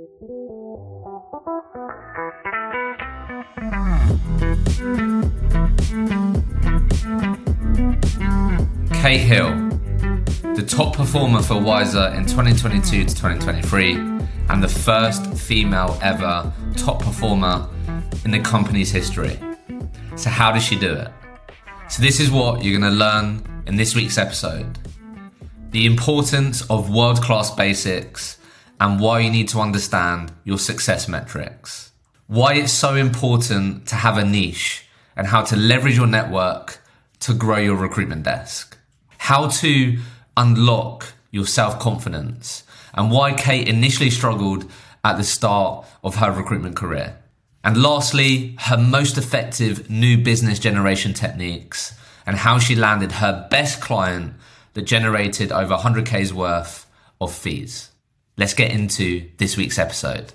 [0.00, 0.08] Kate
[9.18, 9.50] Hill,
[10.54, 13.92] the top performer for Wiser in 2022 to 2023,
[14.48, 17.68] and the first female ever top performer
[18.24, 19.38] in the company's history.
[20.16, 21.08] So, how does she do it?
[21.90, 24.78] So, this is what you're going to learn in this week's episode
[25.72, 28.39] the importance of world class basics
[28.80, 31.92] and why you need to understand your success metrics.
[32.26, 36.80] Why it's so important to have a niche and how to leverage your network
[37.20, 38.78] to grow your recruitment desk.
[39.18, 39.98] How to
[40.36, 44.64] unlock your self confidence and why Kate initially struggled
[45.04, 47.16] at the start of her recruitment career.
[47.62, 51.94] And lastly, her most effective new business generation techniques
[52.26, 54.34] and how she landed her best client
[54.72, 56.86] that generated over 100K's worth
[57.20, 57.89] of fees.
[58.36, 60.32] Let's get into this week's episode.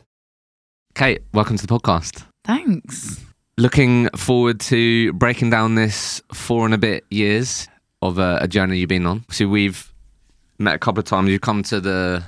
[0.94, 2.26] Kate, welcome to the podcast.
[2.44, 3.24] Thanks.
[3.58, 7.68] Looking forward to breaking down this four and a bit years
[8.02, 9.26] of a, a journey you've been on.
[9.30, 9.94] So we've
[10.60, 11.30] met a couple of times.
[11.30, 12.24] You've come to the.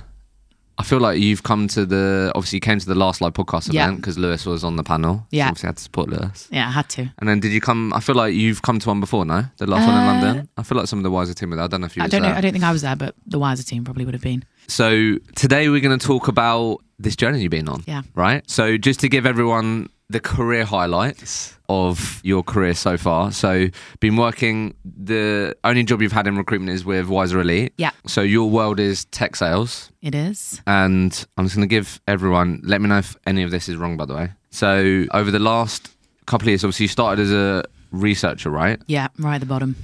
[0.80, 2.30] I feel like you've come to the.
[2.34, 3.84] Obviously, you came to the last live podcast Yeah.
[3.86, 5.16] event because Lewis was on the panel.
[5.16, 5.48] So Yeah.
[5.48, 6.48] obviously, I had to support Lewis.
[6.52, 7.10] Yeah, I had to.
[7.18, 7.92] And then did you come?
[7.92, 9.44] I feel like you've come to one before, no?
[9.56, 10.48] The last one in Uh, London.
[10.56, 11.64] I feel like some of the wiser team were there.
[11.64, 12.02] I don't know if you.
[12.02, 12.28] I don't know.
[12.28, 12.36] there.
[12.36, 14.44] I don't think I was there, but the wiser team probably would have been.
[14.68, 17.82] So today we're going to talk about this journey you've been on.
[17.86, 18.02] Yeah.
[18.14, 18.48] Right.
[18.48, 23.30] So just to give everyone the career highlights of your career so far.
[23.30, 23.68] So
[24.00, 24.74] been working.
[24.84, 27.74] The only job you've had in recruitment is with Wiser Elite.
[27.76, 27.90] Yeah.
[28.06, 29.92] So your world is tech sales.
[30.00, 30.62] It is.
[30.66, 33.76] And I'm just going to give everyone, let me know if any of this is
[33.76, 34.30] wrong, by the way.
[34.50, 35.90] So, over the last
[36.26, 38.80] couple of years, obviously, you started as a researcher, right?
[38.86, 39.76] Yeah, right at the bottom.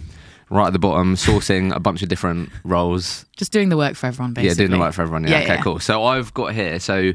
[0.48, 3.26] Right at the bottom, sourcing a bunch of different roles.
[3.36, 4.48] Just doing the work for everyone, basically.
[4.48, 5.24] Yeah, doing the work for everyone.
[5.24, 5.60] Yeah, Yeah, okay, yeah.
[5.62, 5.80] cool.
[5.80, 7.12] So, I've got here, so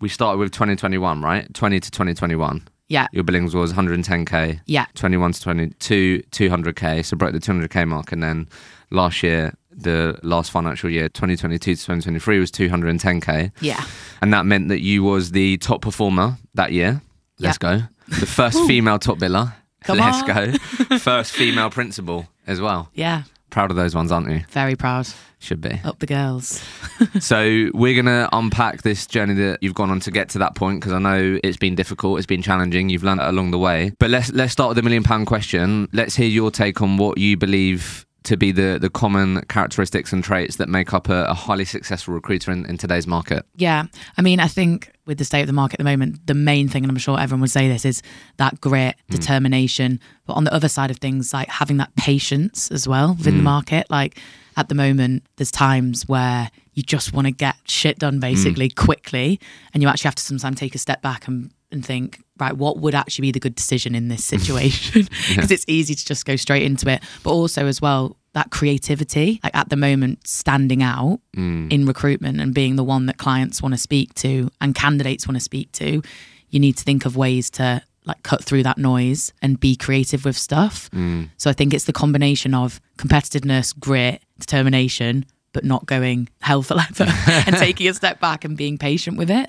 [0.00, 1.52] we started with 2021, right?
[1.54, 2.68] 20 to 2021.
[2.88, 4.60] Yeah, Your billings was 110K.
[4.66, 7.04] yeah, 21 to 22, 200K.
[7.04, 8.12] So, broke the 200K mark.
[8.12, 8.48] And then
[8.90, 13.50] last year, the last financial year, 2022 to 2023, was 210K.
[13.60, 13.84] yeah.
[14.22, 17.00] and that meant that you was the top performer that year.
[17.40, 17.82] Let's go.
[18.08, 19.52] The first female top biller.
[19.82, 20.52] Come Let's on.
[20.88, 20.98] go.
[20.98, 22.88] First female principal as well.
[22.94, 23.22] Yeah,
[23.56, 24.42] Proud of those ones, aren't you?
[24.50, 25.08] very proud.
[25.38, 25.80] Should be.
[25.82, 26.62] Up the girls.
[27.20, 30.80] so we're gonna unpack this journey that you've gone on to get to that point
[30.80, 32.90] because I know it's been difficult, it's been challenging.
[32.90, 33.92] You've learned along the way.
[33.98, 35.88] But let's let's start with the million pound question.
[35.94, 40.22] Let's hear your take on what you believe to be the the common characteristics and
[40.22, 43.46] traits that make up a, a highly successful recruiter in, in today's market.
[43.54, 43.84] Yeah,
[44.18, 46.68] I mean, I think with the state of the market at the moment, the main
[46.68, 48.02] thing, and I'm sure everyone would say this, is
[48.36, 49.14] that grit, hmm.
[49.14, 50.00] determination.
[50.26, 53.40] But on the other side of things, like having that patience as well within the
[53.40, 53.44] hmm.
[53.44, 53.86] market.
[53.90, 54.18] Like
[54.56, 58.20] at the moment, there's times where you just want to get shit done hmm.
[58.20, 59.40] basically quickly,
[59.72, 62.78] and you actually have to sometimes take a step back and and think, right, what
[62.78, 65.08] would actually be the good decision in this situation?
[65.28, 67.02] Because it's easy to just go straight into it.
[67.22, 71.72] But also, as well, that creativity, like at the moment, standing out mm.
[71.72, 75.36] in recruitment and being the one that clients want to speak to and candidates want
[75.36, 76.02] to speak to,
[76.50, 80.24] you need to think of ways to like cut through that noise and be creative
[80.24, 80.90] with stuff.
[80.90, 81.30] Mm.
[81.36, 85.26] So I think it's the combination of competitiveness, grit, determination,
[85.56, 87.06] but not going hell for leather
[87.46, 89.48] and taking a step back and being patient with it.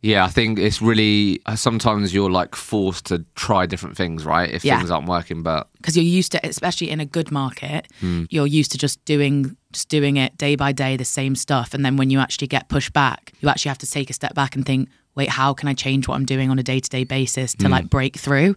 [0.00, 4.50] Yeah, I think it's really uh, sometimes you're like forced to try different things, right?
[4.50, 4.78] If Yeah.
[4.78, 8.24] things aren't working, but because you're used to especially in a good market Hmm.
[8.30, 11.84] you're used to just doing just doing it day by day the same stuff and
[11.84, 14.54] then when you actually get pushed back you actually have to take a step back
[14.56, 17.62] and think wait how can i change what i'm doing on a day-to-day basis Hmm.
[17.64, 18.54] to like break through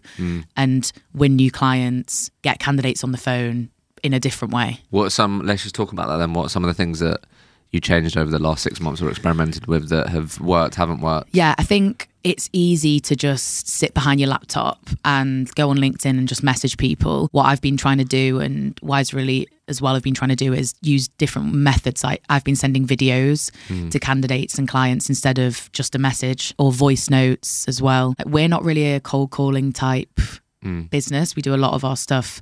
[0.56, 3.70] and win new clients get candidates on the phone
[4.02, 5.42] in a different way what are some?
[5.44, 6.32] Let's just talk about that then.
[6.32, 7.20] What are some of the things that
[7.70, 11.28] you changed over the last six months or experimented with that have worked, haven't worked?
[11.32, 16.16] yeah i think it's easy to just sit behind your laptop and go on linkedin
[16.18, 19.94] and just message people what i've been trying to do and Wiser Elite as well
[19.94, 23.88] have been trying to do is use different methods like i've been sending videos hmm.
[23.88, 28.28] to candidates and clients instead of just a message or voice notes as well Like,
[28.28, 30.20] we're not really a cold calling type
[30.62, 30.82] hmm.
[30.82, 32.40] business we do a lot of our stuff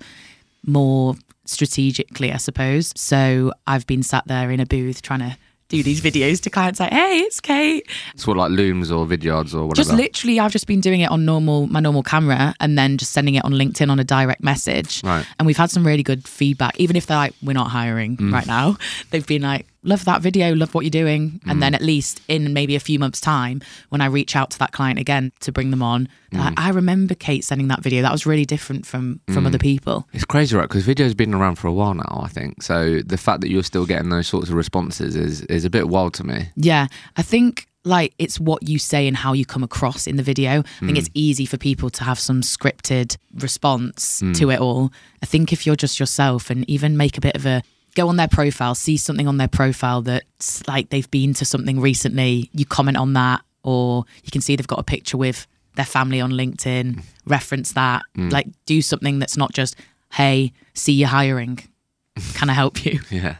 [0.66, 2.92] more strategically, I suppose.
[2.96, 5.36] So I've been sat there in a booth trying to
[5.68, 7.86] do these videos to clients like, hey, it's Kate.
[8.12, 9.74] It's what like looms or vidyards or whatever.
[9.74, 13.12] Just literally, I've just been doing it on normal, my normal camera, and then just
[13.12, 15.02] sending it on LinkedIn on a direct message.
[15.02, 15.26] Right.
[15.38, 18.32] And we've had some really good feedback, even if they're like, we're not hiring Mm.
[18.32, 18.76] right now.
[19.10, 21.40] They've been like, love that video, love what you're doing.
[21.46, 21.60] And Mm.
[21.60, 23.60] then at least in maybe a few months' time,
[23.90, 26.38] when I reach out to that client again to bring them on, Mm.
[26.40, 28.02] like, I remember Kate sending that video.
[28.02, 30.08] That was really different from from other people.
[30.12, 30.68] It's crazy, right?
[30.68, 32.62] Because video's been around for a while now, I think.
[32.62, 35.88] So the fact that you're still getting those sorts of responses is is a bit
[35.88, 36.48] wild to me.
[36.56, 36.86] Yeah,
[37.16, 40.60] I think like it's what you say and how you come across in the video.
[40.80, 44.90] I think it's easy for people to have some scripted response to it all.
[45.22, 47.62] I think if you're just yourself and even make a bit of a
[47.94, 51.80] go on their profile, see something on their profile that's like they've been to something
[51.80, 55.46] recently, you comment on that, or you can see they've got a picture with
[55.76, 58.30] their family on LinkedIn, reference that, mm.
[58.30, 59.76] like do something that's not just,
[60.12, 61.58] hey, see you hiring.
[62.34, 63.00] Can I help you?
[63.10, 63.36] Yeah.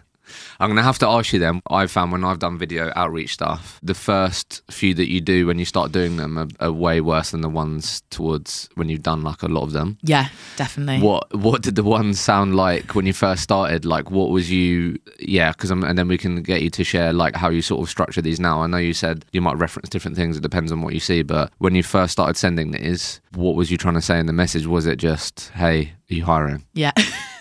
[0.61, 1.63] I'm going to have to ask you then.
[1.71, 5.59] I've found when I've done video outreach stuff, the first few that you do when
[5.59, 9.23] you start doing them are, are way worse than the ones towards when you've done
[9.23, 9.99] like a lot of them.
[10.03, 11.05] Yeah, definitely.
[11.05, 13.85] What what did the ones sound like when you first started?
[13.85, 14.99] Like what was you?
[15.19, 17.91] Yeah, because and then we can get you to share like how you sort of
[17.91, 18.61] structure these now.
[18.63, 20.37] I know you said you might reference different things.
[20.37, 21.23] It depends on what you see.
[21.23, 24.33] But when you first started sending these, what was you trying to say in the
[24.33, 24.67] message?
[24.67, 26.65] Was it just hey, are you hiring?
[26.75, 26.93] Yeah.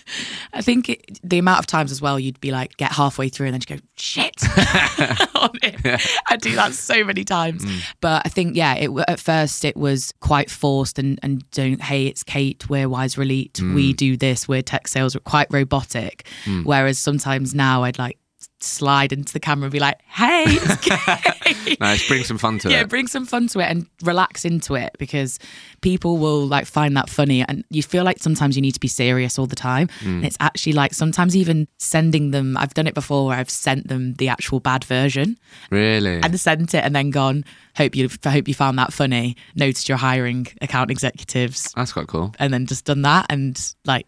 [0.53, 3.47] I think it, the amount of times as well you'd be like get halfway through
[3.47, 4.35] and then you go shit!
[5.61, 6.01] It.
[6.29, 7.65] I do that so many times.
[7.65, 7.81] Mm.
[7.99, 12.07] But I think yeah, it at first it was quite forced and and don't hey
[12.07, 12.69] it's Kate.
[12.69, 13.97] We're Wiser Elite we mm.
[13.97, 14.47] do this.
[14.47, 15.15] We're tech sales.
[15.15, 16.27] We're quite robotic.
[16.45, 16.65] Mm.
[16.65, 18.17] Whereas sometimes now I'd like
[18.63, 20.75] slide into the camera and be like hey it's
[21.77, 22.07] Kate.
[22.07, 22.79] Bring some fun to yeah, it.
[22.79, 25.39] Yeah, bring some fun to it and relax into it because
[25.81, 28.87] people will like find that funny and you feel like sometimes you need to be
[28.87, 29.89] serious all the time.
[29.99, 30.17] Hmm.
[30.17, 33.87] And it's actually like sometimes even sending them I've done it before where I've sent
[33.87, 35.37] them the actual bad version
[35.69, 36.21] Really?
[36.21, 37.43] and sent it and then gone,
[37.75, 42.33] hope you hope you found that funny, noticed you're hiring account executives That's quite cool.
[42.39, 44.07] and then just done that and like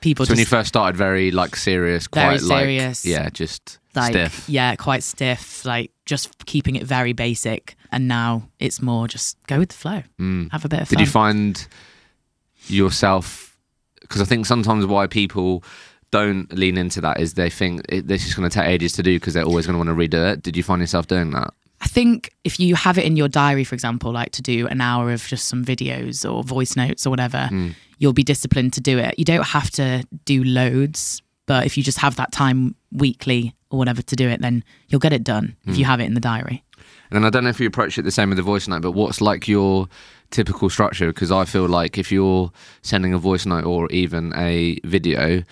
[0.00, 3.04] people So when you first started, very like serious, quite Very like serious.
[3.06, 4.48] yeah, just like stiff.
[4.48, 7.76] yeah, quite stiff, like just keeping it very basic.
[7.92, 10.02] And now it's more just go with the flow.
[10.50, 10.90] Have a bit of Mm.
[10.90, 11.00] Did fun.
[11.00, 11.68] you find
[12.68, 13.56] yourself?
[14.00, 15.64] Because I think sometimes why people
[16.10, 19.02] don't lean into that is they think it, this is going to take ages to
[19.02, 20.42] do because they're always going to want to redo it.
[20.42, 21.52] Did you find yourself doing that?
[21.80, 24.80] I think if you have it in your diary, for example, like to do an
[24.80, 27.50] hour of just some videos or voice notes or whatever,
[27.98, 29.18] you'll be disciplined to do it.
[29.18, 33.78] You don't have to do loads, but if you just have that time weekly or
[33.78, 35.90] whatever to do it, then you'll get it done if you hmm.
[35.90, 36.64] have it in the diary.
[37.10, 38.82] And then I don't know if you approach it the same with the voice note,
[38.82, 39.88] but what's like your
[40.30, 41.08] typical structure?
[41.08, 42.50] Because I feel like if you're
[42.82, 45.42] sending a voice note or even a video,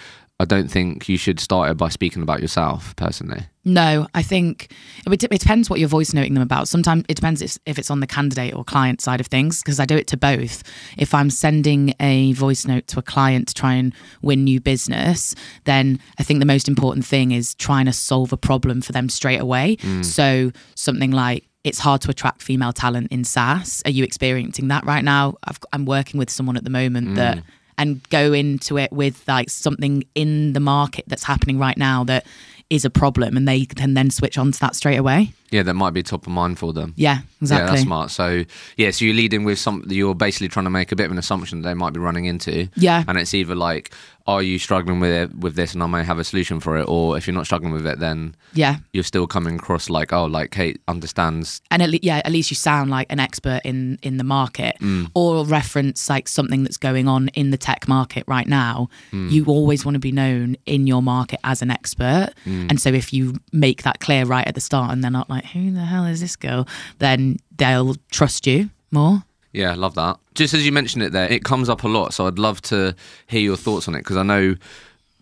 [0.43, 3.43] I don't think you should start it by speaking about yourself personally.
[3.65, 4.73] No, I think
[5.07, 6.67] it, it depends what you're voice noting them about.
[6.67, 9.79] Sometimes it depends if, if it's on the candidate or client side of things, because
[9.79, 10.65] I do it to both.
[10.99, 15.37] If I'm sending a voice note to a client to try and win new business,
[15.63, 19.09] then I think the most important thing is trying to solve a problem for them
[19.09, 19.77] straight away.
[19.77, 20.05] Mm.
[20.05, 23.81] So something like, it's hard to attract female talent in SaaS.
[23.85, 25.37] Are you experiencing that right now?
[25.45, 27.43] I've, I'm working with someone at the moment that mm.
[27.79, 32.27] And go into it with like something in the market that's happening right now that
[32.71, 35.33] is a problem and they can then switch on to that straight away.
[35.53, 36.95] Yeah, that might be top of mind for them.
[36.97, 37.65] Yeah, exactly.
[37.67, 38.11] Yeah, that's smart.
[38.11, 38.45] So,
[38.77, 41.19] yeah, so you're leading with something, you're basically trying to make a bit of an
[41.19, 42.69] assumption that they might be running into.
[42.75, 43.05] Yeah.
[43.07, 43.93] And it's either like,
[44.27, 46.85] are you struggling with it, with this and I may have a solution for it?
[46.89, 48.77] Or if you're not struggling with it, then Yeah.
[48.93, 51.61] you're still coming across like, oh, like Kate understands.
[51.73, 54.77] And at le- yeah, at least you sound like an expert in in the market
[54.81, 55.09] Mm.
[55.15, 58.89] or reference like something that's going on in the tech market right now.
[59.13, 59.31] Mm.
[59.33, 62.31] You always want to be known in your market as an expert.
[62.47, 62.71] Mm.
[62.71, 65.42] And so if you make that clear right at the start and they're not like,
[65.47, 66.67] who the hell is this girl?
[66.99, 69.23] Then they'll trust you more.
[69.53, 70.19] Yeah, love that.
[70.35, 72.15] Just as you mentioned it there, it comes up a lot.
[72.15, 72.95] So I'd love to
[73.27, 74.57] hear your thoughts on it because I know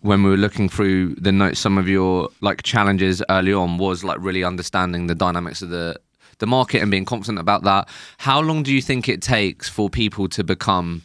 [0.01, 4.03] when we were looking through the notes, some of your like challenges early on was
[4.03, 5.99] like really understanding the dynamics of the
[6.39, 7.87] the market and being confident about that.
[8.17, 11.03] How long do you think it takes for people to become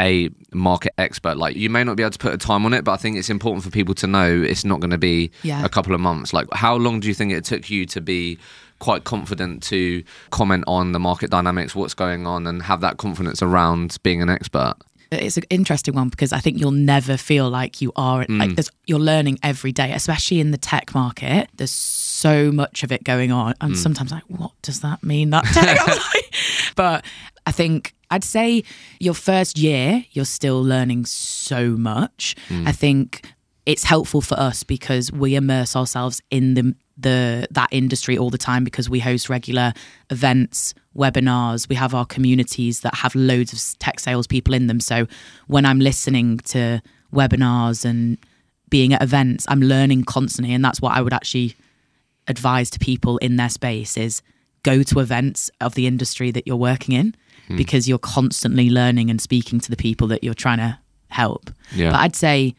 [0.00, 1.36] a market expert?
[1.36, 3.16] Like you may not be able to put a time on it, but I think
[3.16, 5.64] it's important for people to know it's not going to be Yeah.
[5.64, 6.32] a couple of months.
[6.32, 8.38] Like how long do you think it took you to be
[8.78, 13.42] quite confident to comment on the market dynamics, what's going on, and have that confidence
[13.42, 14.74] around being an expert?
[15.10, 18.38] it's an interesting one because I think you'll never feel like you are mm.
[18.38, 21.48] like there's, you're learning every day, especially in the tech market.
[21.56, 23.76] There's so much of it going on, and mm.
[23.76, 25.30] sometimes like, what does that mean?
[25.30, 25.86] That tech?
[25.86, 26.34] Like-
[26.76, 27.04] but
[27.46, 28.64] I think I'd say
[29.00, 32.34] your first year you're still learning so much.
[32.48, 32.66] Hmm.
[32.66, 33.32] I think
[33.66, 38.38] it's helpful for us because we immerse ourselves in the the that industry all the
[38.38, 39.72] time because we host regular
[40.10, 41.68] events, webinars.
[41.68, 44.80] We have our communities that have loads of tech sales people in them.
[44.80, 45.06] So
[45.46, 48.18] when I'm listening to webinars and
[48.68, 51.54] being at events, I'm learning constantly, and that's what I would actually
[52.26, 54.22] advise to people in their space is
[54.62, 57.14] go to events of the industry that you're working in
[57.48, 57.56] Hmm.
[57.56, 60.78] because you're constantly learning and speaking to the people that you're trying to
[61.08, 61.50] help.
[61.74, 61.90] Yeah.
[61.90, 62.54] But I'd say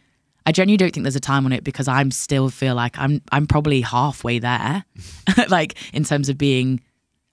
[0.46, 3.22] I genuinely don't think there's a time on it because I'm still feel like I'm
[3.32, 4.84] I'm probably halfway there,
[5.50, 6.82] like in terms of being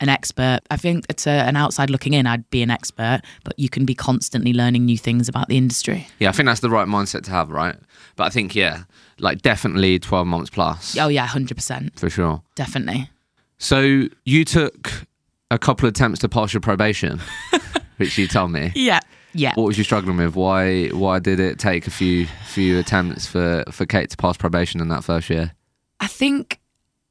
[0.01, 0.61] an expert.
[0.71, 3.95] I think to an outside looking in, I'd be an expert, but you can be
[3.95, 6.07] constantly learning new things about the industry.
[6.19, 7.77] Yeah, I think that's the right mindset to have, right?
[8.17, 8.83] But I think, yeah,
[9.19, 10.99] like definitely 12 months plus.
[10.99, 12.43] Oh yeah, hundred percent, For sure.
[12.57, 13.09] definitely.
[13.57, 15.07] So you took
[15.51, 17.21] a couple of attempts to pass your probation,
[17.97, 18.73] which you told me.
[18.75, 19.01] Yeah,
[19.33, 19.53] yeah.
[19.55, 20.35] What was you struggling with?
[20.35, 24.81] Why why did it take a few few attempts for, for Kate to pass probation
[24.81, 25.53] in that first year?
[26.01, 26.61] I think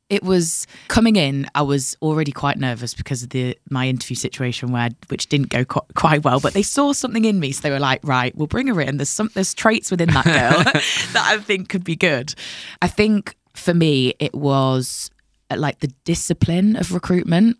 [0.09, 1.47] it was coming in.
[1.55, 5.65] I was already quite nervous because of the my interview situation, where which didn't go
[5.65, 6.39] qu- quite well.
[6.39, 8.97] But they saw something in me, so they were like, "Right, we'll bring her in.
[8.97, 10.63] There's some there's traits within that girl
[11.13, 12.35] that I think could be good."
[12.81, 15.09] I think for me, it was
[15.49, 17.57] uh, like the discipline of recruitment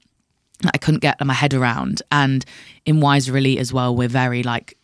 [0.74, 2.45] I couldn't get my head around, and
[2.85, 4.77] in Wiser Elite as well, we're very like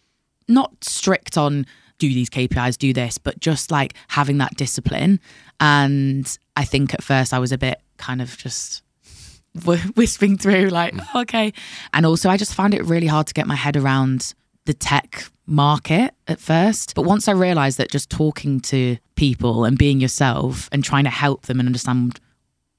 [0.48, 1.66] not strict on
[2.02, 5.20] do these KPIs, do this, but just like having that discipline.
[5.60, 8.82] And I think at first I was a bit kind of just
[9.66, 11.06] wh- whispering through, like, mm.
[11.14, 11.54] oh, okay.
[11.94, 14.34] And also, I just found it really hard to get my head around
[14.66, 16.96] the tech market at first.
[16.96, 21.10] But once I realized that just talking to people and being yourself and trying to
[21.12, 22.20] help them and understand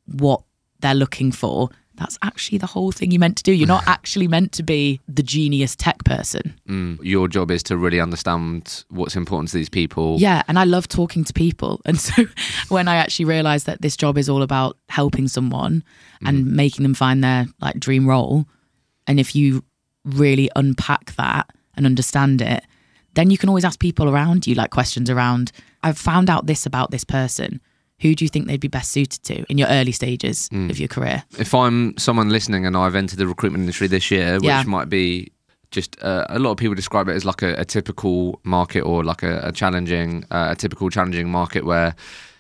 [0.07, 0.43] what
[0.81, 1.71] they're looking for,
[2.03, 3.53] that's actually the whole thing you meant to do.
[3.53, 6.55] You're not actually meant to be the genius tech person.
[6.69, 10.17] Mm, your job is to really understand what's important to these people.
[10.19, 11.81] Yeah, and I love talking to people.
[11.85, 12.25] And so
[12.69, 15.85] when I actually realized that this job is all about helping someone
[16.25, 18.47] and making them find their like dream role,
[19.07, 19.65] and if you
[20.05, 22.65] really unpack that and understand it,
[23.15, 26.65] then you can always ask people around you like questions around I've found out this
[26.65, 27.61] about this person.
[28.03, 30.89] Who do you think they'd be best suited to in your early stages of your
[30.89, 31.23] career?
[31.39, 34.65] If I'm someone listening and I've entered the recruitment industry this year, which Yeah.
[34.65, 35.33] might be
[35.71, 39.03] just uh, a lot of people describe it as like a, a typical market or
[39.05, 41.95] like a, a challenging, uh, a typical challenging market where,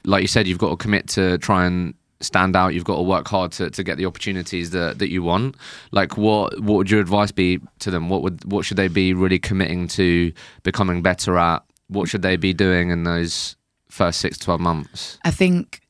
[0.04, 2.75] like you said, you've got to commit to try and stand out.
[2.75, 5.57] You've got to work hard to, to get the opportunities that, that you want.
[5.92, 8.09] Like, what what would your advice be to them?
[8.09, 11.62] What would what should they be really committing to becoming better at?
[11.88, 13.57] What should they be doing in those
[13.92, 15.18] first six to twelve months?
[15.25, 15.80] I think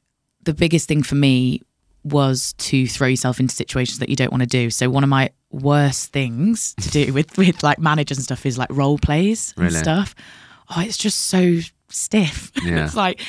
[0.42, 1.62] the biggest thing for me
[2.04, 4.70] was to throw yourself into situations that you don't want to do.
[4.70, 8.58] So one of my worst things to do with with like managers and stuff is
[8.58, 9.76] like role plays and Really?
[9.78, 10.14] stuff.
[10.74, 12.50] Oh, it's just so stiff.
[12.64, 12.84] Yeah.
[12.86, 13.20] it's like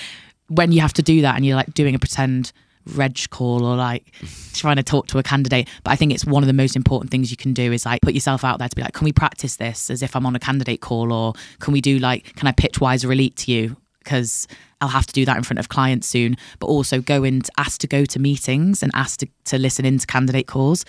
[0.48, 2.52] when you have to do that and you're like doing a pretend
[2.86, 4.12] reg call or like
[4.54, 5.70] trying to talk to a candidate.
[5.84, 8.02] But I think it's one of the most important things you can do is like
[8.02, 10.36] put yourself out there to be like, can we practice this as if I'm on
[10.36, 13.78] a candidate call or can we do like, can I pitch Wiser Elite to you?
[14.04, 14.48] Because
[14.82, 17.80] I'll have to do that in front of clients soon, but also go and ask
[17.82, 20.86] to go to meetings and ask to, to listen into candidate calls.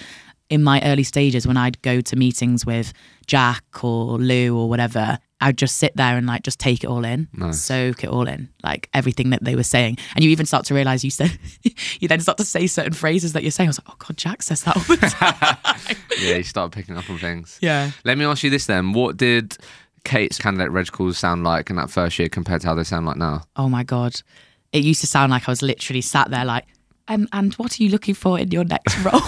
[0.50, 2.92] In my early stages, when I'd go to meetings with
[3.26, 7.04] Jack or Lou or whatever, I'd just sit there and like just take it all
[7.04, 9.96] in, soak it all in, like everything that they were saying.
[10.14, 11.38] And you even start to realize you said,
[12.00, 13.68] you then start to say certain phrases that you're saying.
[13.68, 15.96] I was like, oh God, Jack says that all the time.
[16.20, 17.58] yeah, you start picking up on things.
[17.62, 17.90] yeah.
[18.04, 19.56] Let me ask you this then: What did
[20.04, 23.06] Kate's candidate reg calls sound like in that first year compared to how they sound
[23.06, 23.42] like now?
[23.56, 24.14] Oh my God.
[24.72, 26.66] It used to sound like I was literally sat there like,
[27.08, 29.12] um, and what are you looking for in your next role?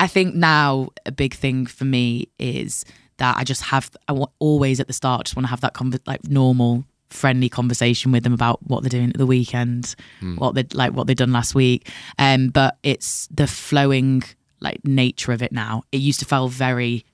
[0.00, 2.84] I think now a big thing for me is
[3.18, 5.74] that I just have, I want, always at the start, just want to have that
[5.74, 9.94] conver- like normal, friendly conversation with them about what they're doing at the weekend,
[10.38, 11.88] what they like, what they've done last week.
[12.18, 14.22] Um, but it's the flowing
[14.60, 15.82] like nature of it now.
[15.92, 17.04] It used to feel very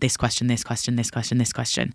[0.00, 1.94] this question, this question, this question, this question.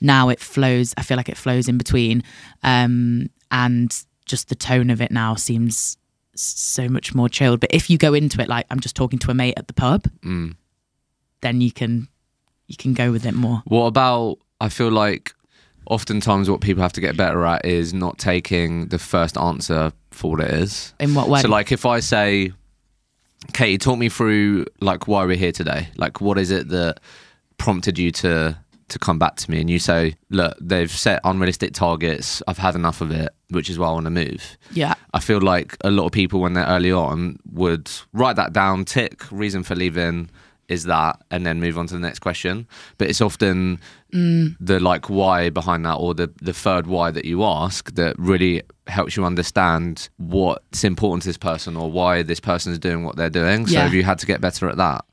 [0.00, 0.94] Now it flows.
[0.96, 2.22] I feel like it flows in between,
[2.62, 5.96] um, and just the tone of it now seems
[6.34, 7.60] so much more chilled.
[7.60, 9.74] But if you go into it like I'm just talking to a mate at the
[9.74, 10.06] pub,
[11.40, 12.08] then you can
[12.66, 13.62] you can go with it more.
[13.66, 14.38] What about?
[14.60, 15.34] I feel like
[15.86, 20.32] oftentimes what people have to get better at is not taking the first answer for
[20.32, 20.94] what it is.
[21.00, 21.40] In what way?
[21.42, 22.52] So, like, if I say,
[23.52, 25.88] Katie, talk me through like why we're here today.
[25.96, 27.00] Like, what is it that
[27.62, 29.60] prompted you to to come back to me?
[29.60, 32.42] And you say, look, they've set unrealistic targets.
[32.48, 34.58] I've had enough of it, which is why I want to move.
[34.72, 38.52] yeah, I feel like a lot of people when they're early on would write that
[38.52, 40.28] down, tick reason for leaving
[40.68, 42.66] is that, and then move on to the next question.
[42.98, 43.78] But it's often
[44.12, 44.56] mm.
[44.58, 48.62] the like why behind that or the the third why that you ask that really
[48.88, 53.16] helps you understand what's important to this person or why this person is doing what
[53.16, 53.60] they're doing.
[53.62, 53.66] Yeah.
[53.66, 55.04] So have you had to get better at that?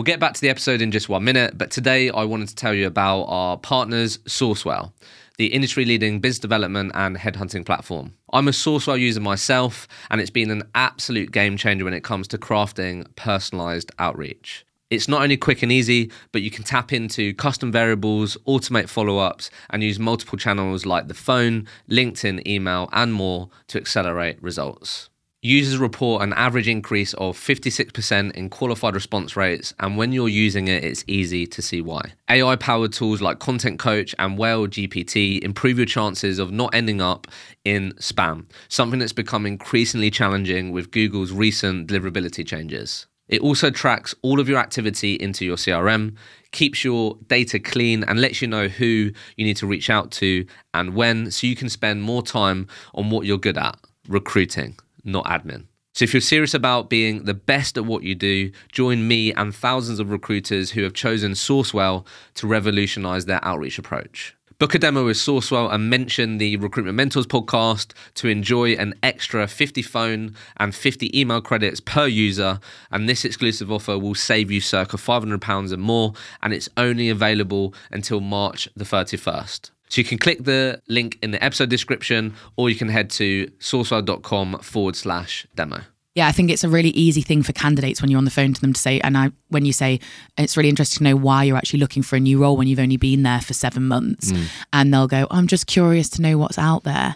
[0.00, 2.54] We'll get back to the episode in just one minute, but today I wanted to
[2.54, 4.94] tell you about our partners, Sourcewhale,
[5.36, 8.14] the industry leading business development and headhunting platform.
[8.32, 12.28] I'm a Sourcewhale user myself, and it's been an absolute game changer when it comes
[12.28, 14.64] to crafting personalized outreach.
[14.88, 19.18] It's not only quick and easy, but you can tap into custom variables, automate follow
[19.18, 25.09] ups, and use multiple channels like the phone, LinkedIn, email, and more to accelerate results.
[25.42, 30.68] Users report an average increase of 56% in qualified response rates, and when you're using
[30.68, 32.12] it, it's easy to see why.
[32.28, 37.00] AI powered tools like Content Coach and Whale GPT improve your chances of not ending
[37.00, 37.26] up
[37.64, 43.06] in spam, something that's become increasingly challenging with Google's recent deliverability changes.
[43.26, 46.16] It also tracks all of your activity into your CRM,
[46.52, 50.44] keeps your data clean, and lets you know who you need to reach out to
[50.74, 55.24] and when, so you can spend more time on what you're good at recruiting not
[55.26, 55.64] admin.
[55.92, 59.54] So, if you're serious about being the best at what you do, join me and
[59.54, 64.36] thousands of recruiters who have chosen Sourcewhale to revolutionize their outreach approach.
[64.60, 69.48] Book a demo with Sourcewhale and mention the Recruitment Mentors podcast to enjoy an extra
[69.48, 72.60] 50 phone and 50 email credits per user.
[72.90, 77.72] And this exclusive offer will save you circa £500 and more, and it's only available
[77.90, 79.70] until March the 31st.
[79.90, 83.48] So you can click the link in the episode description or you can head to
[83.58, 85.80] sourcewhale.com forward slash demo.
[86.14, 88.52] Yeah, I think it's a really easy thing for candidates when you're on the phone
[88.52, 90.00] to them to say, and I when you say
[90.36, 92.80] it's really interesting to know why you're actually looking for a new role when you've
[92.80, 94.46] only been there for seven months, mm.
[94.72, 97.14] and they'll go, I'm just curious to know what's out there.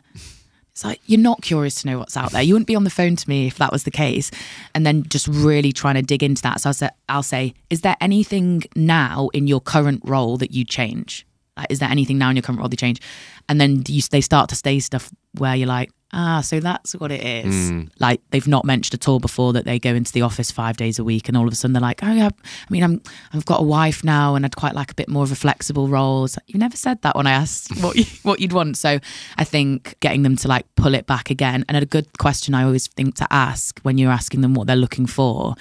[0.70, 2.42] It's like you're not curious to know what's out there.
[2.42, 4.30] You wouldn't be on the phone to me if that was the case,
[4.76, 6.60] and then just really trying to dig into that.
[6.60, 10.64] So I'll say, I'll say, is there anything now in your current role that you
[10.64, 11.26] change?
[11.70, 13.00] Is there anything now in your current role they change?
[13.48, 17.12] And then you, they start to say stuff where you're like, ah, so that's what
[17.12, 17.70] it is.
[17.70, 17.90] Mm.
[17.98, 20.98] Like they've not mentioned at all before that they go into the office five days
[20.98, 23.44] a week, and all of a sudden they're like, oh yeah, I mean, I'm I've
[23.44, 26.22] got a wife now, and I'd quite like a bit more of a flexible role.
[26.22, 28.76] Like, you never said that when I asked what you, what you'd want.
[28.76, 28.98] So
[29.36, 32.64] I think getting them to like pull it back again, and a good question I
[32.64, 35.54] always think to ask when you're asking them what they're looking for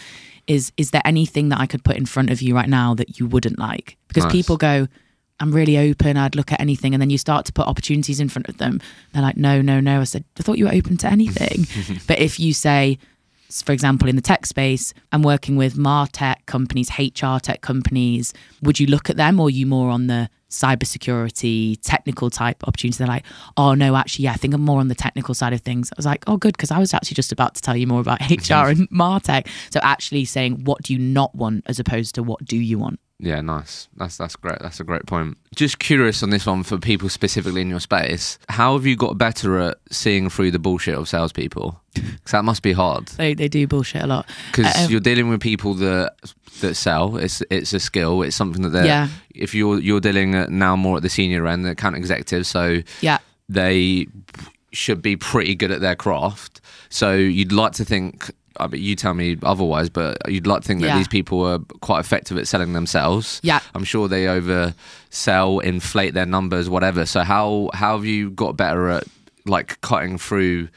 [0.45, 3.19] is is there anything that I could put in front of you right now that
[3.19, 3.97] you wouldn't like?
[4.07, 4.33] Because nice.
[4.33, 4.87] people go,
[5.39, 6.15] I'm really open.
[6.15, 6.93] I'd look at anything.
[6.93, 8.79] And then you start to put opportunities in front of them.
[9.11, 10.01] They're like, no, no, no.
[10.01, 11.67] I said, I thought you were open to anything.
[12.07, 12.97] but if you say,
[13.61, 18.33] for example, in the tech space, I'm working with Martech companies, HR tech companies.
[18.61, 22.97] Would you look at them or are you more on the cybersecurity, technical type opportunities?
[22.97, 23.25] They're like,
[23.57, 25.91] oh, no, actually, yeah, I think I'm more on the technical side of things.
[25.91, 28.01] I was like, oh, good, because I was actually just about to tell you more
[28.01, 29.47] about HR and Martech.
[29.71, 32.99] So actually saying, what do you not want as opposed to what do you want?
[33.19, 33.87] Yeah, nice.
[33.95, 34.59] That's that's great.
[34.59, 35.37] That's a great point.
[35.55, 38.37] Just curious on this one for people specifically in your space.
[38.49, 41.79] How have you got better at seeing through the bullshit of salespeople?
[41.93, 43.07] Because that must be hard.
[43.09, 44.27] They they do bullshit a lot.
[44.51, 46.15] Because um, you're dealing with people that
[46.61, 47.17] that sell.
[47.17, 48.23] It's it's a skill.
[48.23, 48.85] It's something that they're.
[48.85, 49.09] Yeah.
[49.35, 52.47] If you're you're dealing now more at the senior end, the account executive.
[52.47, 54.07] So yeah, they
[54.71, 56.61] should be pretty good at their craft.
[56.89, 60.67] So you'd like to think I mean, you tell me otherwise, but you'd like to
[60.67, 60.97] think that yeah.
[60.97, 63.39] these people are quite effective at selling themselves.
[63.43, 67.05] Yeah, I'm sure they oversell, inflate their numbers, whatever.
[67.05, 69.05] So how how have you got better at
[69.45, 70.69] like cutting through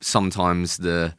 [0.00, 1.14] sometimes the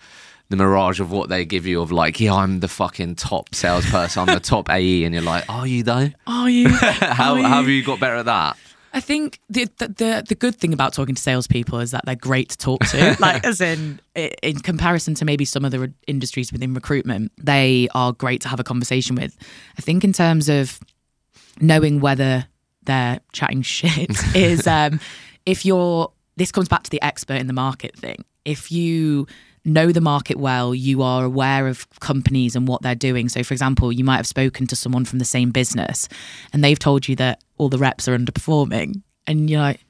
[0.49, 4.27] the mirage of what they give you of like, yeah, I'm the fucking top salesperson,
[4.27, 6.09] I'm the top AE, and you're like, are you though?
[6.27, 6.69] Are you?
[6.69, 7.43] how, are you?
[7.45, 8.57] how have you got better at that?
[8.95, 12.47] I think the, the the good thing about talking to salespeople is that they're great
[12.49, 13.17] to talk to.
[13.19, 18.39] like, as in, in comparison to maybe some other industries within recruitment, they are great
[18.41, 19.37] to have a conversation with.
[19.77, 20.79] I think in terms of
[21.59, 22.47] knowing whether
[22.83, 25.01] they're chatting shit is um,
[25.45, 26.11] if you're.
[26.37, 28.23] This comes back to the expert in the market thing.
[28.45, 29.27] If you
[29.65, 33.29] know the market well, you are aware of companies and what they're doing.
[33.29, 36.07] So, for example, you might have spoken to someone from the same business
[36.53, 39.01] and they've told you that all the reps are underperforming.
[39.27, 39.81] And you're like,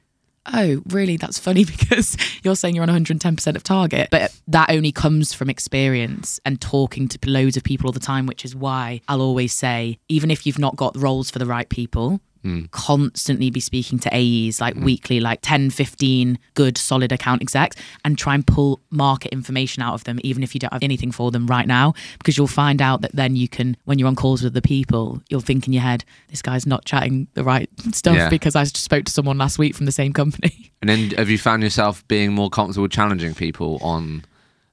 [0.54, 1.18] oh, really?
[1.18, 4.10] That's funny because you're saying you're on 110% of target.
[4.12, 8.26] But that only comes from experience and talking to loads of people all the time,
[8.26, 11.68] which is why I'll always say, even if you've not got roles for the right
[11.68, 12.72] people, mm.
[12.72, 14.84] constantly be speaking to AEs like mm.
[14.84, 19.94] weekly, like 10, 15 good, solid account execs and try and pull market information out
[19.94, 22.82] of them, even if you don't have anything for them right now, because you'll find
[22.82, 25.74] out that then you can, when you're on calls with the people, you'll think in
[25.74, 28.30] your head, this guy's not chatting the right stuff yeah.
[28.30, 30.72] because I spoke to someone last week from the same company.
[30.82, 34.24] And then have you found yourself being more comfortable challenging people on,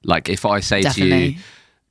[0.03, 1.09] like, if I say Definitely.
[1.09, 1.39] to you,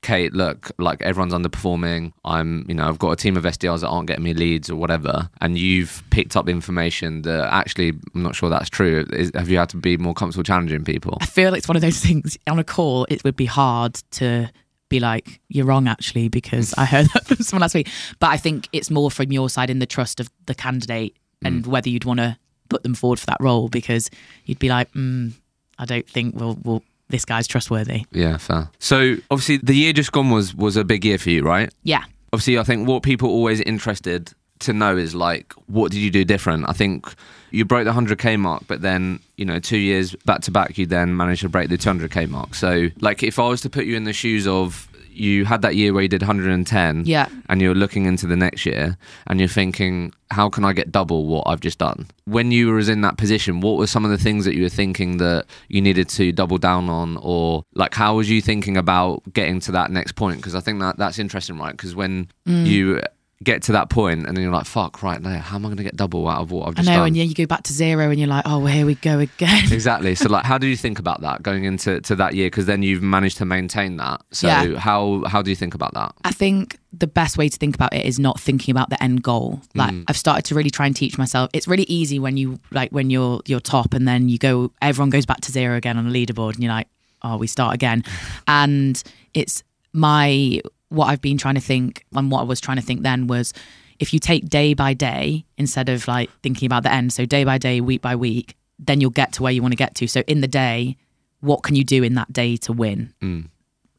[0.02, 2.12] Kate, look, like everyone's underperforming.
[2.24, 4.74] I'm, you know, I've got a team of SDRs that aren't getting me leads or
[4.74, 5.30] whatever.
[5.40, 9.06] And you've picked up information that actually, I'm not sure that's true.
[9.12, 11.18] Is, have you had to be more comfortable challenging people?
[11.20, 14.50] I feel it's one of those things on a call, it would be hard to
[14.88, 17.88] be like, you're wrong actually, because I heard that from someone last week.
[18.18, 21.64] But I think it's more from your side in the trust of the candidate and
[21.64, 21.68] mm.
[21.68, 22.36] whether you'd want to
[22.68, 24.10] put them forward for that role because
[24.46, 25.32] you'd be like, mm,
[25.78, 28.04] I don't think we'll, we'll this guy's trustworthy.
[28.10, 28.70] Yeah, fair.
[28.78, 31.72] So obviously the year just gone was was a big year for you, right?
[31.82, 32.04] Yeah.
[32.32, 36.24] Obviously, I think what people always interested to know is like, what did you do
[36.24, 36.64] different?
[36.68, 37.12] I think
[37.50, 40.86] you broke the 100k mark, but then you know two years back to back, you
[40.86, 42.54] then managed to break the 200k mark.
[42.54, 45.76] So like, if I was to put you in the shoes of you had that
[45.76, 47.26] year where you did 110 Yeah.
[47.48, 48.96] and you're looking into the next year
[49.26, 52.80] and you're thinking how can i get double what i've just done when you were
[52.80, 55.80] in that position what were some of the things that you were thinking that you
[55.82, 59.90] needed to double down on or like how was you thinking about getting to that
[59.90, 62.66] next point because i think that that's interesting right because when Mm.
[62.66, 63.00] you
[63.42, 65.76] get to that point and then you're like fuck right now how am i going
[65.76, 67.62] to get double out of what i've I know, done and yeah, you go back
[67.64, 69.64] to zero, and you're like, oh, well, here we go again.
[69.72, 72.66] exactly so like how do you think about that going into to that year because
[72.66, 74.78] then you've managed to maintain that so Yeah.
[74.78, 77.94] how how do you think about that I think the best way to think about
[77.94, 79.62] it is not thinking about the end goal.
[79.74, 80.04] Like mm.
[80.08, 81.48] I've started to really try and teach myself.
[81.54, 85.08] It's really easy when you like when you're you're top and then you go everyone
[85.10, 86.88] goes back to zero again on the leaderboard and you're like,
[87.22, 88.04] oh, we start again.
[88.46, 89.02] And
[89.32, 89.62] it's
[89.94, 90.60] my
[90.92, 93.52] what I've been trying to think and what I was trying to think then was
[93.98, 97.44] if you take day by day instead of like thinking about the end, so day
[97.44, 100.06] by day, week by week, then you'll get to where you want to get to.
[100.06, 100.96] So in the day,
[101.40, 103.12] what can you do in that day to win?
[103.22, 103.48] Mm.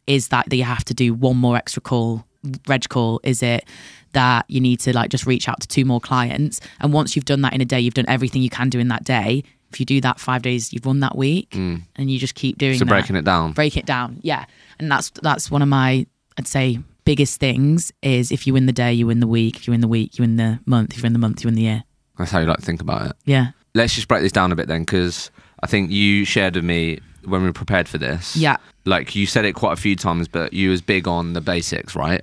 [0.07, 2.25] is that that you have to do one more extra call
[2.67, 3.19] reg call?
[3.23, 3.65] Is it
[4.13, 6.59] that you need to like just reach out to two more clients?
[6.79, 8.89] And once you've done that in a day you've done everything you can do in
[8.89, 9.43] that day.
[9.71, 11.81] If you do that five days you've won that week mm.
[11.95, 12.89] and you just keep doing so that.
[12.89, 13.53] breaking it down.
[13.53, 14.45] Break it down yeah.
[14.79, 16.05] And that's that's one of my
[16.37, 19.57] i'd say biggest things is if you win the day you win the week.
[19.57, 20.91] If you win the week you win the month.
[20.91, 21.83] If you win the month you win the year.
[22.17, 23.15] That's how you like to think about it.
[23.25, 23.51] Yeah.
[23.73, 26.99] Let's just break this down a bit then because i think you shared with me
[27.25, 28.35] when we prepared for this.
[28.35, 28.57] Yeah.
[28.85, 31.95] Like you said it quite a few times but you was big on the basics
[31.95, 32.21] right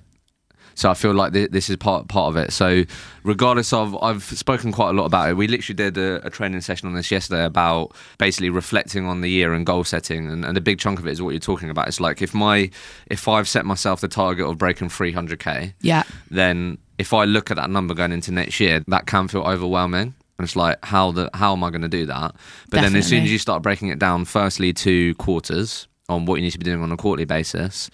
[0.80, 2.52] so i feel like th- this is part part of it.
[2.52, 2.84] So
[3.22, 5.34] regardless of i've spoken quite a lot about it.
[5.34, 9.30] We literally did a, a training session on this yesterday about basically reflecting on the
[9.30, 11.70] year and goal setting and, and a big chunk of it is what you're talking
[11.70, 11.88] about.
[11.88, 12.70] It's like if my
[13.06, 16.02] if i've set myself the target of breaking 300k yeah.
[16.30, 20.14] then if I look at that number going into next year, that can feel overwhelming.
[20.38, 22.34] And it's like, how the how am I going to do that?
[22.70, 26.36] But then as soon as you start breaking it down, firstly to quarters on what
[26.36, 27.90] you need to be doing on a quarterly basis,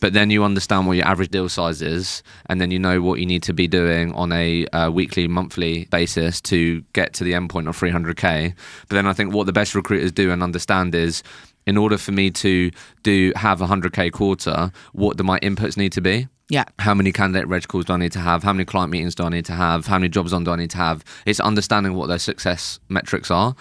[0.00, 3.20] but then you understand what your average deal size is, and then you know what
[3.20, 7.32] you need to be doing on a uh, weekly, monthly basis to get to the
[7.32, 8.54] endpoint of 300k.
[8.88, 11.22] But then I think what the best recruiters do and understand is.
[11.66, 12.70] In order for me to
[13.02, 16.26] do have a 100k quarter, what do my inputs need to be?
[16.50, 18.42] Yeah how many candidate reg calls do I need to have?
[18.42, 19.86] How many client meetings do I need to have?
[19.86, 21.04] How many jobs on do I need to have?
[21.24, 23.54] It's understanding what their success metrics are.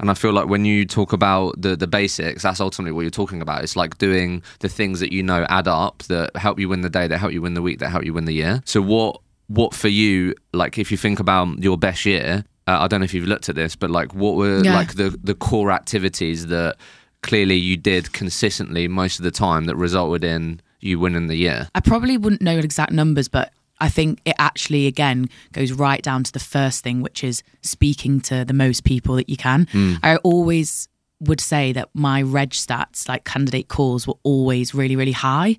[0.00, 3.10] And I feel like when you talk about the the basics, that's ultimately what you're
[3.22, 3.62] talking about.
[3.64, 6.90] It's like doing the things that you know add up that help you win the
[6.90, 8.60] day, that help you win the week, that help you win the year.
[8.64, 12.88] So what what for you, like if you think about your best year, uh, I
[12.88, 14.74] don't know if you've looked at this, but like what were Yeah.
[14.74, 16.76] like the the core activities that
[17.22, 21.36] clearly you did consistently most of the time that resulted in you win in the
[21.36, 21.68] year?
[21.74, 26.24] I probably wouldn't know exact numbers, but I think it actually again goes right down
[26.24, 29.68] to the first thing, which is speaking to the most people that you can.
[29.70, 29.94] Hmm.
[30.02, 30.88] I always
[31.20, 35.58] would say that my reg stats, like candidate calls, were always really, really high.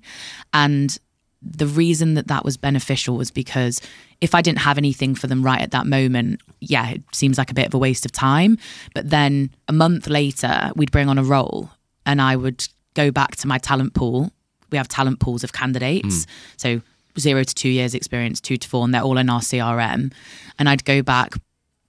[0.52, 0.96] And
[1.42, 3.80] the reason that that was beneficial was because
[4.20, 7.50] if I didn't have anything for them right at that moment, yeah, it seems like
[7.50, 8.58] a bit of a waste of time.
[8.94, 11.70] But then a month later, we'd bring on a role
[12.04, 14.32] and I would go back to my talent pool.
[14.70, 16.24] We have talent pools of candidates.
[16.24, 16.30] Hmm.
[16.56, 16.82] So
[17.18, 20.12] zero to two years experience, two to four, and they're all in our CRM.
[20.58, 21.34] And I'd go back,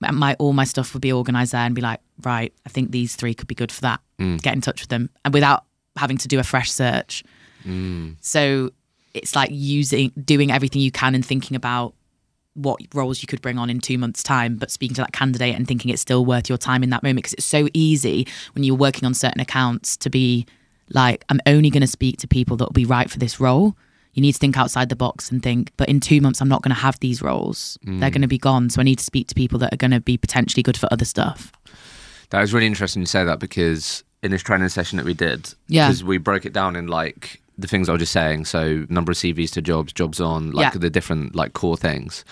[0.02, 2.92] and my all my stuff would be organized there and be like, right, I think
[2.92, 4.02] these three could be good for that.
[4.18, 4.38] Hmm.
[4.38, 5.10] Get in touch with them.
[5.24, 5.66] And without
[5.96, 7.24] having to do a fresh search.
[7.64, 8.12] Hmm.
[8.22, 8.72] So
[9.14, 11.94] it's like using doing everything you can and thinking about
[12.54, 15.56] what roles you could bring on in two months' time, but speaking to that candidate
[15.56, 18.64] and thinking it's still worth your time in that moment because it's so easy when
[18.64, 20.46] you're working on certain accounts to be
[20.92, 23.76] like, I'm only going to speak to people that will be right for this role.
[24.14, 26.62] You need to think outside the box and think, but in two months, I'm not
[26.64, 27.78] going to have these roles.
[27.84, 28.00] They're mm.
[28.00, 28.70] going to be gone.
[28.70, 30.88] So I need to speak to people that are going to be potentially good for
[30.92, 31.52] other stuff.
[32.32, 35.54] That was really interesting to say that because in this training session that we did,
[35.68, 35.88] Yeah.
[35.88, 38.46] because we broke it down in like the things I was just saying.
[38.46, 40.80] So number of CVs to jobs, jobs on, like Yeah.
[40.80, 42.24] the different like core things.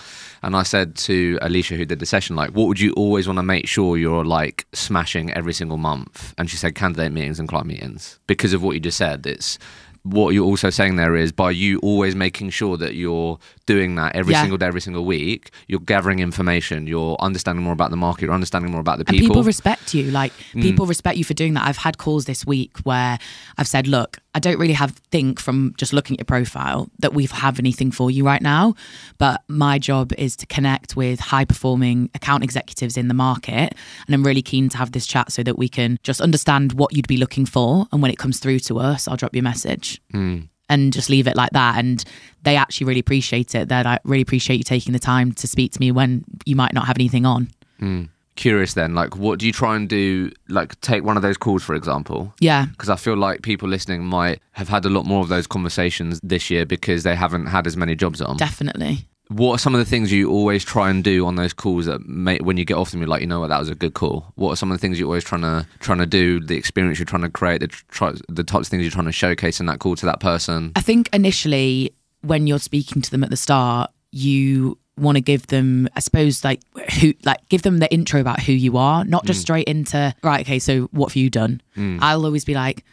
[0.42, 3.38] And I said to Alicia, who did the session, like, what would you always want
[3.38, 6.34] to make sure you're like smashing every single month?
[6.38, 9.26] And she said candidate meetings and client meetings because of what you just said.
[9.26, 9.58] It's
[10.04, 14.16] what you're also saying there is by you always making sure that you're doing that
[14.16, 14.40] every Yeah.
[14.40, 18.32] single day, every single week, you're gathering information, you're understanding more about the market, you're
[18.32, 19.26] understanding more about the people.
[19.26, 19.42] And people.
[19.44, 20.10] respect you.
[20.10, 20.62] Like hmm.
[20.62, 21.66] people respect you for doing that.
[21.68, 23.18] I've had calls this week where
[23.58, 27.12] I've said, "Look, I don't really have think from just looking at your profile that
[27.12, 28.74] we have anything for you right now,
[29.18, 33.74] but my job is to connect with high performing account executives in the market,
[34.06, 36.96] and I'm really keen to have this chat so that we can just understand what
[36.96, 39.48] you'd be looking for, and when it comes through to us, I'll drop you a
[39.52, 40.38] message." Hmm.
[40.68, 41.78] And just leave it like that.
[41.78, 42.04] And
[42.42, 43.68] they actually really appreciate it.
[43.68, 46.72] That I really appreciate you taking the time to speak to me when you might
[46.72, 47.50] not have anything on.
[47.78, 48.04] Hmm.
[48.36, 50.30] Curious then, like, what do you try and do?
[50.48, 52.32] Like, take one of those calls, for example.
[52.38, 52.66] Yeah.
[52.66, 56.20] Because I feel like people listening might have had a lot more of those conversations
[56.22, 58.36] this year because they haven't had as many jobs on.
[58.36, 59.08] Definitely.
[59.28, 62.06] What are some of the things you always try and do on those calls that
[62.06, 63.94] make when you get off them you're like you know what that was a good
[63.94, 66.56] call what are some of the things you're always trying to trying to do the
[66.56, 69.60] experience you're trying to create the try, the types of things you're trying to showcase
[69.60, 73.30] in that call to that person I think initially, when you're speaking to them at
[73.30, 76.60] the start, you want to give them, I suppose, like
[77.00, 79.42] who, like give them the intro about who you are, not just mm.
[79.42, 80.40] straight into right.
[80.42, 81.60] Okay, so what have you done?
[81.76, 81.98] Mm.
[82.00, 82.84] I'll always be like,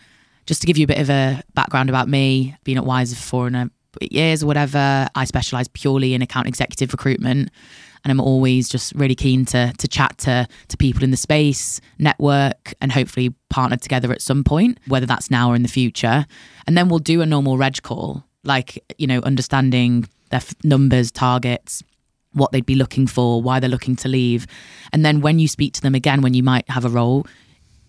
[0.46, 3.22] just to give you a bit of a background about me, being at Wiser for
[3.22, 5.08] four and a years or whatever.
[5.16, 7.50] I specialize purely in account executive recruitment.
[8.04, 11.82] And I'm always just really keen to to chat to to people in the space,
[11.98, 16.28] network, and hopefully partner together at some point, whether that's now or in the future.
[16.68, 21.12] And then we'll do a normal reg call, like you know, understanding their f- numbers,
[21.12, 21.82] targets,
[22.34, 24.46] what they'd be looking for, why they're looking to leave.
[24.94, 27.26] And then when you speak to them again, when you might have a role,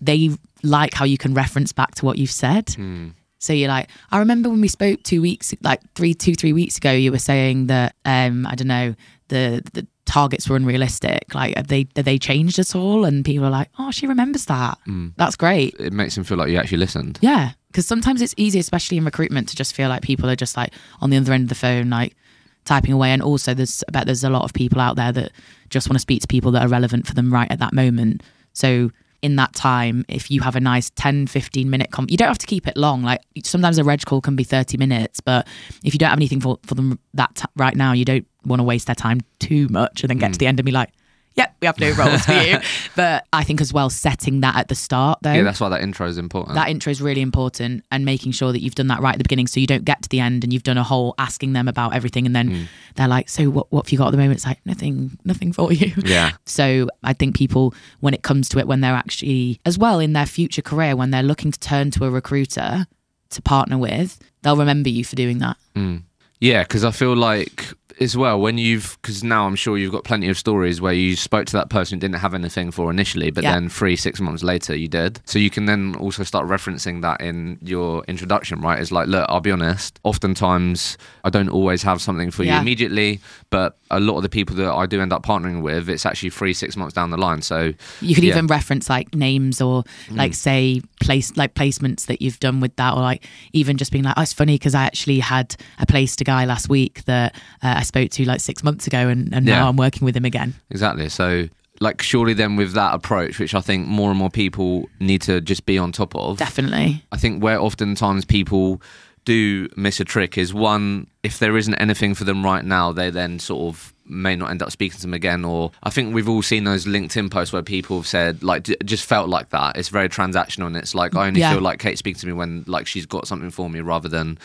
[0.00, 0.30] they
[0.62, 2.70] like how you can reference back to what you've said.
[2.70, 3.08] Hmm.
[3.46, 6.76] So you're like, I remember when we spoke two weeks, like three, two, three weeks
[6.76, 8.94] ago, you were saying that, um, I don't know,
[9.28, 11.34] the, the targets were unrealistic.
[11.34, 13.04] Like, have they, have they changed at all?
[13.04, 14.78] And people are like, oh, she remembers that.
[15.16, 15.74] That's great.
[15.78, 17.52] it makes them feel like you actually listened Yeah.
[17.68, 20.72] Because sometimes it's easy, especially in recruitment, to just feel like people are just like
[21.00, 22.16] on the other end of the phone, like
[22.64, 23.10] typing away.
[23.10, 25.32] And also, there's I bet there's a lot of people out there that
[25.68, 28.22] just want to speak to people that are relevant for them right at that moment.
[28.54, 28.90] So
[29.26, 32.38] in that time, if you have a nice 10, 15 minute com, you don't have
[32.38, 33.02] to keep it long.
[33.02, 35.48] Like sometimes a reg call can be 30 minutes, but
[35.82, 38.60] if you don't have anything for, for them that t- right now, you don't want
[38.60, 40.38] to waste their time too much and then get to mm.
[40.38, 40.90] the end and be like,
[41.36, 42.58] yep, we have no roles for you.
[42.96, 45.82] But I think as well, setting that at the start though yeah that's why that
[45.82, 46.54] intro is important.
[46.54, 49.24] that intro is really important and making sure that you've done that right at the
[49.24, 51.68] beginning so you don't get to the end and you've done a whole asking them
[51.68, 52.66] about everything and then mm.
[52.94, 54.36] they're like so what, what have you got at the moment?
[54.36, 55.92] It's like nothing nothing for you.
[56.04, 56.32] Yeah.
[56.46, 60.12] So i think people when it comes to it when they're actually as well in
[60.12, 62.86] their future career when they're looking to turn to a recruiter
[63.30, 66.02] to partner with they'll remember you for doing that mm.
[66.40, 70.04] Yeah, because I feel like as well when you've because now I'm sure you've got
[70.04, 73.30] plenty of stories where you spoke to that person who didn't have anything for initially,
[73.30, 73.54] but Yeah.
[73.54, 75.20] then three six months later you did.
[75.24, 78.78] So you can then also start referencing that in your introduction, right?
[78.78, 79.98] It's like, look, I'll be honest.
[80.04, 83.20] Oftentimes I don't always have something for you immediately,
[83.50, 86.30] but a lot of the people that I do end up partnering with, it's actually
[86.30, 87.40] three six months down the line.
[87.40, 88.32] So you could Yeah.
[88.34, 90.16] even reference like names or mm.
[90.16, 94.02] like say place like placements that you've done with that or like even just being
[94.04, 97.34] like oh it's funny because i actually had i placed a guy last week that
[97.62, 99.60] uh, i spoke to like six months ago and, and Yeah.
[99.60, 101.08] now i'm working with him again Exactly.
[101.08, 101.48] So,
[101.80, 105.40] like, surely then with that approach, which I think more and more people need to
[105.42, 108.80] just be on top of, definitely I think where oftentimes people
[109.26, 113.10] do miss a trick is one, if there isn't anything for them right now, they
[113.10, 115.44] then sort of may not end up speaking to them again.
[115.44, 118.76] Or I think we've all seen those LinkedIn posts where people have said, like, j-
[118.84, 119.76] just felt like that.
[119.76, 121.52] It's very transactional and it's like, I only Yeah.
[121.54, 124.38] feel like Kate speaks to me when, like, she's got something for me rather than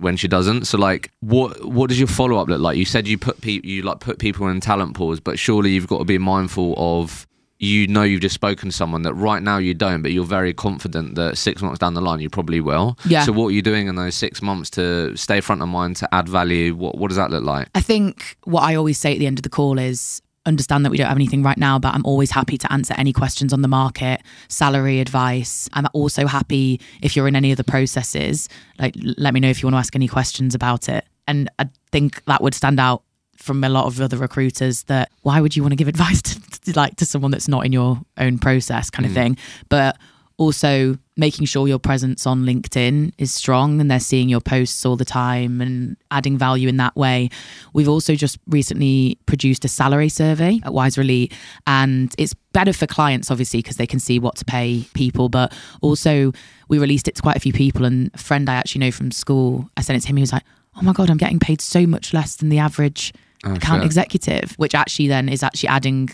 [0.00, 0.66] when she doesn't.
[0.66, 2.76] So like what what does your follow up look like?
[2.76, 5.86] You said you put pe- you like put people in talent pools, but surely you've
[5.86, 7.26] got to be mindful of
[7.62, 10.54] you know you've just spoken to someone that right now you don't, but you're very
[10.54, 12.96] confident that six months down the line you probably will.
[13.04, 13.24] Yeah.
[13.24, 16.14] So what are you doing in those six months to stay front of mind to
[16.14, 16.74] add value?
[16.74, 17.68] What what does that look like?
[17.74, 20.90] i think what i always say at the end of the call is understand that
[20.90, 23.62] we don't have anything right now but i'm always happy to answer any questions on
[23.62, 25.68] the market salary advice.
[25.72, 28.48] I'm also happy if you're in any of the processes.
[28.78, 31.04] Like let me know if you want to ask any questions about it.
[31.26, 33.02] And i think that would stand out
[33.36, 36.60] from a lot of other recruiters that why would you want to give advice to,
[36.60, 39.16] to like to someone that's not in your own process kind of mm.
[39.20, 39.38] thing?
[39.68, 39.96] But
[40.40, 44.96] also making sure your presence on LinkedIn is strong and they're seeing your posts all
[44.96, 47.28] the time and adding value in that way.
[47.74, 51.34] We've also just recently produced a salary survey at Wiser Elite,
[51.66, 55.52] and it's better for clients, obviously, because they can see what to pay people, but
[55.82, 56.32] also
[56.68, 57.84] we released it to quite a few people.
[57.84, 60.32] And a friend I actually know from school, I sent it to him, he was
[60.32, 63.12] like, Oh my God, I'm getting paid so much less than the average
[63.44, 63.86] oh, account shit.
[63.86, 66.08] executive, which actually then is actually adding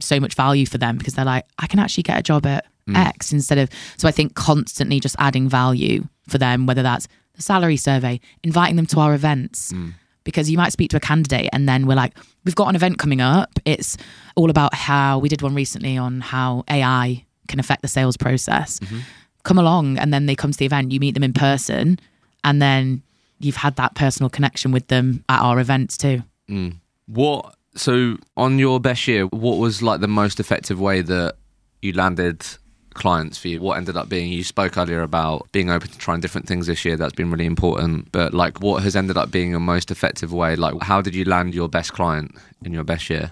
[0.00, 2.64] so much value for them because they're like, I can actually get a job at
[2.90, 3.06] Mm.
[3.06, 3.70] X instead of.
[3.96, 8.76] So I think constantly just adding value for them, whether that's the salary survey, inviting
[8.76, 9.72] them to our events.
[9.72, 9.94] Mm.
[10.22, 12.98] Because you might speak to a candidate and then we're like, we've got an event
[12.98, 13.58] coming up.
[13.64, 13.96] It's
[14.36, 18.78] all about how we did one recently on how AI can affect the sales process.
[18.80, 18.98] Mm-hmm.
[19.44, 19.98] Come along.
[19.98, 21.98] And then they come to the event, you meet them in person,
[22.44, 23.02] and then
[23.38, 26.22] you've had that personal connection with them at our events too.
[26.48, 26.76] Mm.
[27.06, 31.36] What so on your best year, what was like the most effective way that
[31.82, 32.46] you landed
[32.94, 33.60] clients for you?
[33.60, 36.84] What ended up being, you spoke earlier about being open to trying different things this
[36.84, 36.96] year.
[36.96, 38.12] That's been really important.
[38.12, 40.56] But like, what has ended up being your most effective way?
[40.56, 43.30] Like, how did you land your best client in your best year?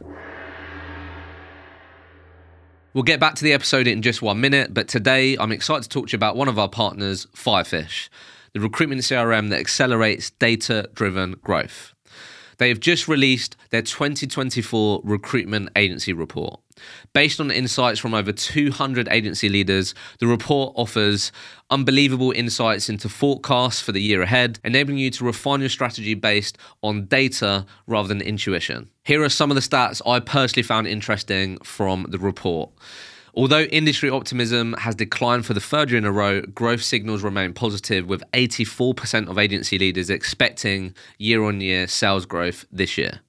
[2.95, 5.89] We'll get back to the episode in just one minute, but today I'm excited to
[5.89, 8.09] talk to you about one of our partners, Firefish,
[8.55, 11.95] the recruitment CRM that accelerates data driven growth.
[12.59, 16.61] They have just released their 2024 recruitment agency report.
[17.13, 21.33] Based on insights from over 200 agency leaders, the report offers
[21.71, 26.59] unbelievable insights into forecasts for the year ahead, enabling you to refine your strategy based
[26.83, 28.91] on data rather than intuition.
[29.05, 32.71] Here are some of the stats I personally found interesting from the report.
[33.39, 37.53] Although industry optimism has declined for the third year in a row, growth signals remain
[37.53, 43.21] positive, with 84% of agency leaders expecting year on year sales growth this year.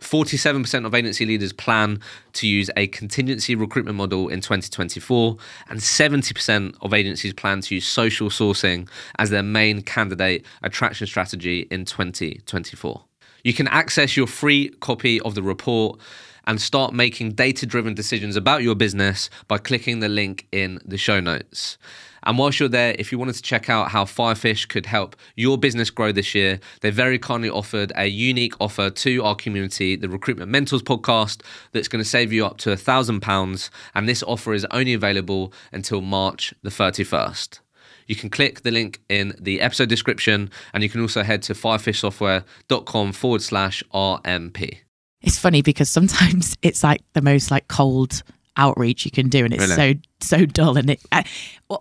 [0.00, 2.00] 47% of agency leaders plan
[2.32, 5.36] to use a contingency recruitment model in 2024,
[5.68, 8.88] and 70% of agencies plan to use social sourcing
[9.20, 13.04] as their main candidate attraction strategy in 2024.
[13.44, 16.00] You can access your free copy of the report
[16.46, 20.98] and start making data driven decisions about your business by clicking the link in the
[20.98, 21.78] show notes.
[22.24, 25.58] And whilst you're there, if you wanted to check out how Firefish could help your
[25.58, 30.08] business grow this year, they very kindly offered a unique offer to our community, the
[30.08, 33.70] Recruitment Mentors podcast, that's going to save you up to a £1,000.
[33.94, 37.58] And this offer is only available until March the 31st.
[38.06, 41.54] You can click the link in the episode description, and you can also head to
[41.54, 44.80] firefishsoftware.com forward slash RMP
[45.22, 48.22] it's funny because sometimes it's like the most like cold
[48.56, 50.00] outreach you can do and it's really?
[50.20, 51.22] so so dull and it uh,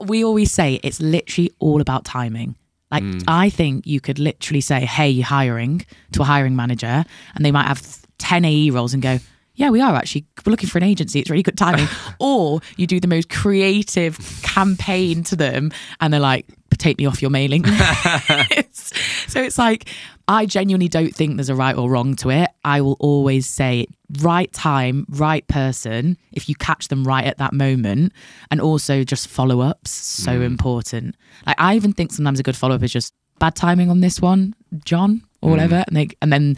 [0.05, 2.55] we always say it's literally all about timing
[2.89, 3.21] like mm.
[3.27, 7.03] i think you could literally say hey hiring to a hiring manager
[7.35, 7.81] and they might have
[8.19, 9.19] 10 ae roles and go
[9.55, 10.25] yeah, we are actually.
[10.45, 11.19] We're looking for an agency.
[11.19, 11.87] It's really good timing.
[12.19, 16.47] or you do the most creative campaign to them and they're like,
[16.81, 17.61] take me off your mailing
[18.57, 18.95] list.
[19.27, 19.89] so it's like,
[20.27, 22.49] I genuinely don't think there's a right or wrong to it.
[22.63, 23.87] I will always say
[24.19, 28.13] right time, right person, if you catch them right at that moment.
[28.49, 30.43] And also just follow ups, so mm.
[30.43, 31.15] important.
[31.45, 34.21] Like I even think sometimes a good follow up is just bad timing on this
[34.21, 35.75] one, John, or whatever.
[35.75, 35.83] Mm.
[35.87, 36.57] And they and then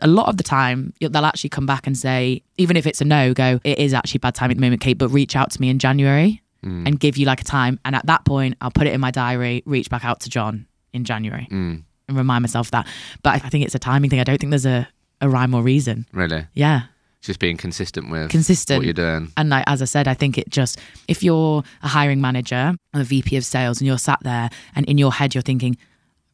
[0.00, 3.04] a lot of the time they'll actually come back and say, even if it's a
[3.04, 5.60] no, go, it is actually bad timing at the moment, Kate, but reach out to
[5.60, 6.86] me in January mm.
[6.86, 7.78] and give you like a time.
[7.84, 10.66] And at that point, I'll put it in my diary, reach back out to John
[10.92, 11.82] in January mm.
[12.08, 12.86] and remind myself of that.
[13.22, 14.20] But I think it's a timing thing.
[14.20, 14.88] I don't think there's a,
[15.20, 16.06] a rhyme or reason.
[16.12, 16.46] Really?
[16.54, 16.82] Yeah.
[17.20, 19.32] Just being consistent with consistent what you're doing.
[19.36, 23.00] And like as I said, I think it just if you're a hiring manager or
[23.00, 25.76] a VP of sales and you're sat there and in your head you're thinking,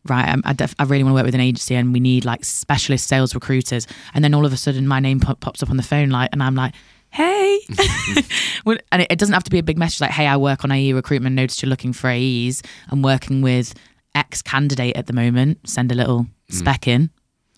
[0.07, 2.27] right, I'm, I, def- I, really want to work with an agency and we need
[2.27, 3.87] like specialist sales recruiters.
[4.13, 6.29] And then all of a sudden my name pop- pops up on the phone, like,
[6.33, 6.75] and I'm like,
[7.15, 7.61] hey.
[8.93, 10.73] and it, it, doesn't have to be a big message like, hey, I work on
[10.73, 12.63] AE recruitment, noticed you're looking for AEs.
[12.91, 13.73] I'm working with
[14.15, 15.69] X candidate at the moment.
[15.69, 16.29] Send a little mm.
[16.49, 17.11] spec in.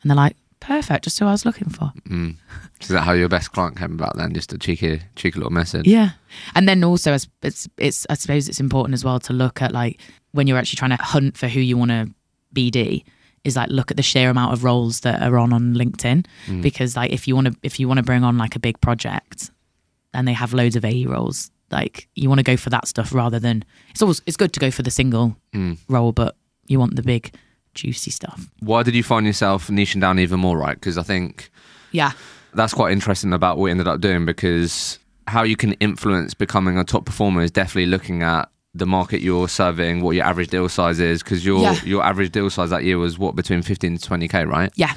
[0.03, 1.91] And they're like, perfect, just who I was looking for.
[2.09, 2.37] Mm.
[2.81, 4.35] Is that how your best client came about then?
[4.35, 5.87] Just a cheeky, cheeky little message?
[5.87, 6.11] Yeah.
[6.55, 7.29] And then also, it's,
[7.79, 9.99] it's, I suppose it's important as well to look at like
[10.33, 12.11] when you're actually trying to hunt for who you want to
[12.55, 13.05] BD
[13.47, 16.63] is like look at the sheer amount of roles that are on on LinkedIn mm.
[16.63, 18.79] because like if you want to if you want to bring on like a big
[18.81, 19.51] project
[20.13, 23.15] and they have loads of AE roles like you want to go for that stuff
[23.15, 25.79] rather than it's always it's good to go for the single mm.
[25.89, 27.33] role but you want the big
[27.75, 28.49] juicy stuff.
[28.61, 31.51] Why did you find yourself niching down even more right because I think
[31.93, 32.13] yeah
[32.55, 36.79] that's quite interesting about what we ended up doing because how you can influence becoming
[36.79, 40.69] a top performer is definitely looking at the market you're serving, what your average deal
[40.69, 41.83] size is, because your yeah.
[41.85, 44.73] your average deal size that year was what between fifteen to twenty k, right?
[44.77, 44.95] Yeah.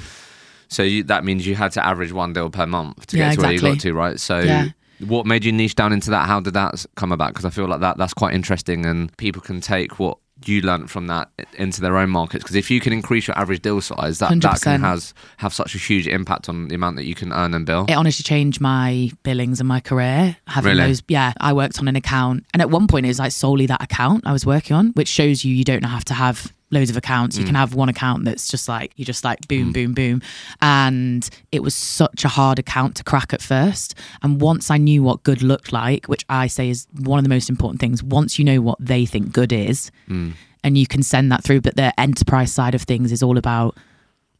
[0.68, 3.40] So you, that means you had to average one deal per month to yeah, get
[3.40, 3.62] to exactly.
[3.62, 4.20] where you got to, right?
[4.20, 4.40] So.
[4.40, 4.68] Yeah.
[5.06, 6.26] What made you niche down into that?
[6.26, 7.28] How did that come about?
[7.28, 10.90] Because I feel like that that's quite interesting, and people can take what you learned
[10.90, 12.44] from that into their own markets?
[12.44, 14.40] Because if you can increase your average deal size, that, 100%.
[14.42, 17.54] that can has have such a huge impact on the amount that you can earn
[17.54, 17.86] and bill.
[17.88, 20.36] It honestly changed my billings and my career.
[20.46, 20.86] Having really?
[20.88, 23.66] those, yeah, I worked on an account, and at one point it was like solely
[23.66, 26.90] that account I was working on, which shows you you don't have to have loads
[26.90, 27.36] of accounts.
[27.36, 27.48] You mm.
[27.48, 29.72] can have one account that's just like you just like boom, mm.
[29.72, 30.22] boom, boom.
[30.60, 33.94] And it was such a hard account to crack at first.
[34.22, 37.30] And once I knew what good looked like, which I say is one of the
[37.30, 40.32] most important things, once you know what they think good is, mm.
[40.62, 41.60] and you can send that through.
[41.60, 43.76] But the enterprise side of things is all about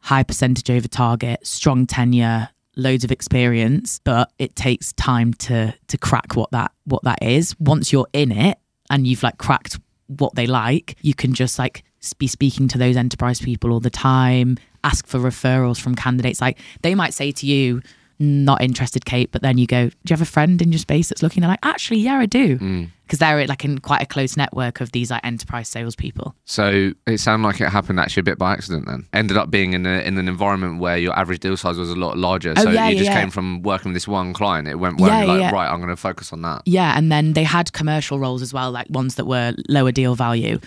[0.00, 5.98] high percentage over target, strong tenure, loads of experience, but it takes time to to
[5.98, 7.59] crack what that what that is.
[7.59, 11.84] Once you're in it and you've like cracked what they like, you can just like
[12.18, 16.40] be speaking to those enterprise people all the time, ask for referrals from candidates.
[16.40, 17.82] Like they might say to you,
[18.20, 19.32] not interested, Kate.
[19.32, 21.40] But then you go, do you have a friend in your space that's looking?
[21.40, 22.59] They're like, actually, yeah, I do.
[22.59, 22.90] Mm.
[23.03, 26.34] Because they're like in quite a close network of these like enterprise salespeople.
[26.44, 28.86] So it sounded like it happened actually a bit by accident.
[28.86, 31.90] Then ended up being in a, in an environment where your average deal size was
[31.90, 32.55] a lot larger.
[32.57, 33.20] Oh, so yeah, you just yeah.
[33.20, 34.68] came from working with this one client.
[34.68, 35.51] It went weren't Yeah, like yeah.
[35.51, 35.68] right.
[35.68, 36.62] I'm going to focus on that.
[36.66, 40.14] Yeah, and then they had commercial roles as well, like ones that were lower deal
[40.14, 40.61] value.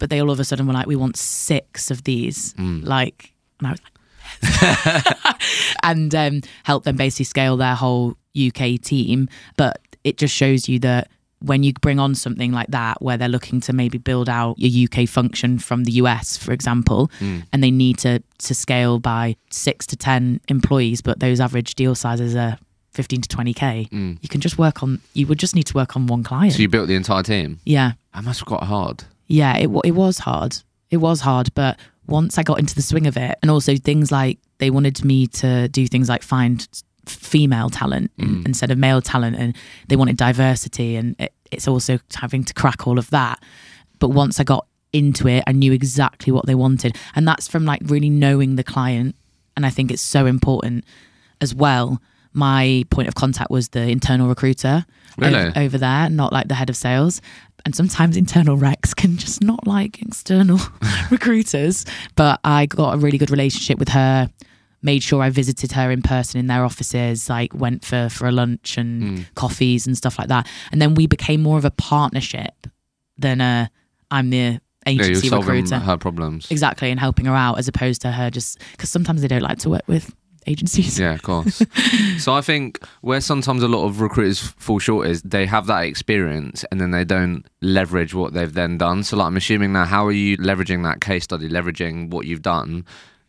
[0.00, 2.54] But they all of a sudden were like, we want six of these.
[2.54, 2.84] Mm.
[2.84, 3.90] Like, and I was like,
[5.84, 9.28] and um, help them basically scale their whole UK team.
[9.56, 11.08] But it just shows you that
[11.42, 14.88] when you bring on something like that, where they're looking to maybe build out your
[14.88, 17.44] UK function from the US, for example, mm.
[17.52, 21.94] and they need to to scale by six to ten employees, but those average deal
[21.94, 22.58] sizes are.
[22.92, 24.18] 15 to 20k mm.
[24.20, 26.58] you can just work on you would just need to work on one client So
[26.58, 27.60] you built the entire team.
[27.64, 29.04] yeah That must have got hard.
[29.30, 30.56] Yeah it, it was hard.
[30.90, 34.10] It was hard but once i got into the swing of it and also things
[34.10, 36.66] like they wanted me to do things like find
[37.06, 39.56] female talent in- instead of male talent and
[39.88, 43.42] they wanted diversity and it, it's also having to crack all of that.
[44.00, 47.64] But once i got into it i knew exactly what they wanted and that's from
[47.64, 49.14] like really knowing the client
[49.56, 50.84] and i think it's so important
[51.40, 52.02] as well
[52.32, 54.84] my point of contact was the internal recruiter
[55.18, 55.52] Really?
[55.56, 57.20] over there not like the head of sales.
[57.66, 60.58] And sometimes internal recs can just not like external
[61.10, 61.84] recruiters.
[62.16, 64.30] But i got a really good relationship with her
[64.82, 68.32] made sure i visited her in person in their offices like went for for a
[68.32, 69.22] lunch and hmm.
[69.34, 70.46] coffees and stuff like that.
[70.72, 72.66] And then we became more of a partnership
[73.18, 73.70] than a
[74.10, 75.78] i'm the Yeah, you're agency solving recruiter.
[75.80, 76.50] her problems.
[76.50, 79.58] exactly and helping her out as opposed to her just because sometimes they don't like
[79.58, 80.14] to work with
[80.50, 81.62] agencies Yeah, of course.
[82.18, 85.84] so I think where sometimes a lot of recruiters fall short is they have that
[85.84, 89.02] experience and then they don't leverage what they've then done.
[89.02, 92.42] So like I'm assuming now, how are you leveraging that case study, leveraging what you've
[92.42, 92.84] done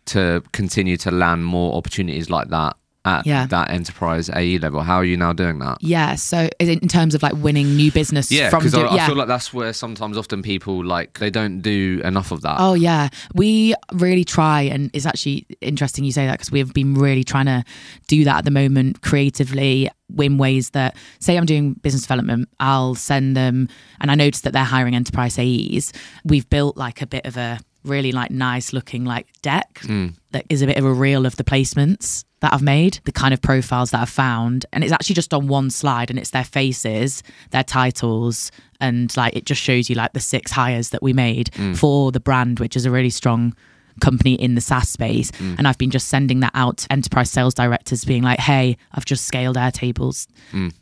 [0.05, 3.47] to continue to land more opportunities like that at Yeah.
[3.47, 4.81] that enterprise AE level?
[4.81, 5.77] How are you now doing that?
[5.81, 9.07] yeah so in terms of like winning new business Yeah, from do- I, yeah I
[9.07, 12.57] feel like that's where sometimes often people like they don't do enough of that.
[12.59, 16.93] Oh yeah, we really try, and it's actually interesting you say that because we've been
[16.93, 17.63] really trying to
[18.07, 19.89] do that at the moment creatively
[20.19, 23.67] in ways that say I'm doing business development, I'll send them,
[23.99, 25.93] and I noticed that they're hiring enterprise AEs.
[26.25, 30.13] We've built like a bit of a really like nice looking like deck mm.
[30.31, 33.33] that is a bit of a reel of the placements that I've made, the kind
[33.33, 36.43] of profiles that I've found, and it's actually just on one slide, and it's their
[36.43, 41.13] faces, their titles, and like it just shows you like the six hires that we
[41.13, 41.77] made mm.
[41.77, 43.55] for the brand, which is a really strong
[43.99, 45.31] company in the SaaS space.
[45.31, 45.59] Mm.
[45.59, 49.05] And I've been just sending that out to enterprise sales directors, being like, "Hey, I've
[49.05, 50.27] just scaled Airtable's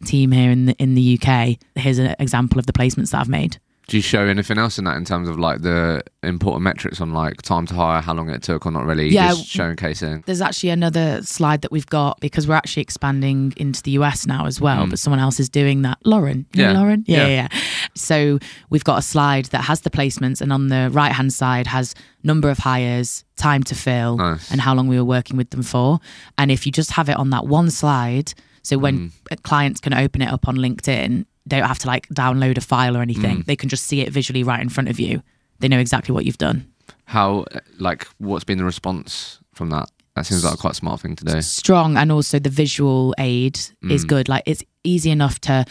[0.05, 1.57] team here in the in the UK.
[1.75, 3.59] Here's an example of the placements that I've made."
[3.89, 7.11] Do you show anything else in that in terms of like the important metrics on
[7.11, 9.09] like time to hire, how long it took, or not really?
[9.09, 9.29] Yeah.
[9.29, 10.23] Just showcasing.
[10.25, 14.45] There's actually another slide that we've got because we're actually expanding into the US now
[14.45, 14.91] as well, mm.
[14.91, 15.97] but someone else is doing that.
[16.05, 16.45] Lauren.
[16.53, 16.73] You Yeah.
[16.73, 17.03] Lauren?
[17.07, 17.27] Yeah, Yeah.
[17.27, 17.61] yeah, yeah.
[17.95, 18.37] So
[18.69, 21.95] we've got a slide that has the placements and on the right hand side has
[22.23, 24.51] number of hires, time to fill, Nice.
[24.51, 25.99] and how long we were working with them for.
[26.37, 29.41] And if you just have it on that one slide, so when mm.
[29.41, 33.01] clients can open it up on LinkedIn, don't have to like download a file or
[33.01, 33.39] anything.
[33.39, 33.45] Mm.
[33.45, 35.21] They can just see it visually right in front of you.
[35.59, 36.71] They know exactly what you've done.
[37.05, 39.89] How uh, like what's been the response from that?
[40.15, 41.41] That seems like a quite smart thing to do.
[41.41, 43.57] strong and also the visual aid
[43.89, 44.07] is mm.
[44.07, 45.65] good like it's easy enough to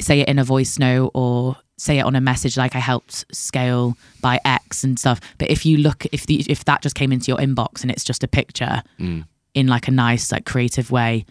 [0.00, 3.26] say it in a voice note or say it on a message like i helped
[3.34, 7.12] scale by x and stuff but if you look if the if that just came
[7.12, 9.22] into your inbox and it's just a picture mm.
[9.52, 11.26] in like a nice like creative way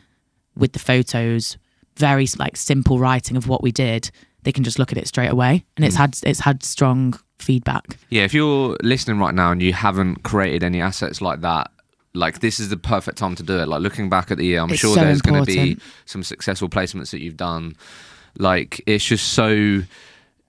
[0.56, 1.58] with the photos
[2.00, 4.10] very like simple writing of what we did
[4.44, 6.02] they can just look at it straight away and it's hmm.
[6.02, 10.64] had it's had strong feedback Yeah, if you're listening right now and you haven't created
[10.64, 11.72] any assets like that,
[12.14, 13.68] like this is the perfect time to do it.
[13.68, 16.24] Like looking back at the year, I'm It's sure so there's going to be some
[16.24, 17.76] successful placements that you've done.
[18.38, 19.82] Like it's just so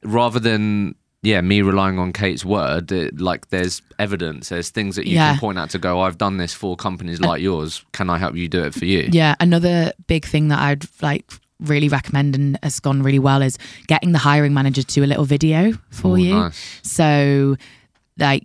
[0.02, 5.06] rather than yeah me relying on Kate's word, it, like there's evidence, there's things that
[5.06, 5.32] you Yeah.
[5.32, 5.98] can point out to go.
[5.98, 7.84] Oh, I've done this for companies like yours.
[7.92, 9.08] Can I help you do it for you?
[9.12, 13.58] Yeah, another big thing that I'd like really recommend and has gone really well is
[13.86, 16.34] getting the hiring manager to do a little video for Oh, you.
[16.34, 16.80] nice.
[16.82, 17.56] So,
[18.18, 18.44] like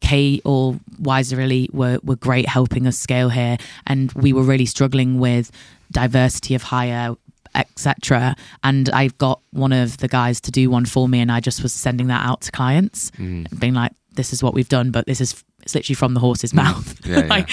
[0.00, 3.56] Kate or Wiser really were were great helping us scale here,
[3.86, 5.50] and we were really struggling with
[5.92, 7.14] diversity of hire
[7.56, 11.40] etc and I've got one of the guys to do one for me and i
[11.40, 13.58] just was sending that out to clients Mm.
[13.58, 16.54] being like this is what we've done but this is it's literally from the horse's
[16.54, 17.26] mouth Yeah, yeah.
[17.36, 17.50] like,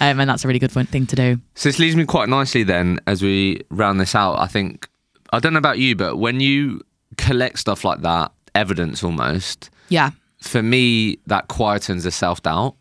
[0.00, 2.62] um, and that's a really good thing to do So this leads me quite nicely
[2.62, 4.38] then as we round this out.
[4.38, 4.88] I think
[5.32, 6.80] I don't know about you, but when you
[7.18, 12.74] collect stuff like that, evidence almost, yeah for me that quietens the self doubt.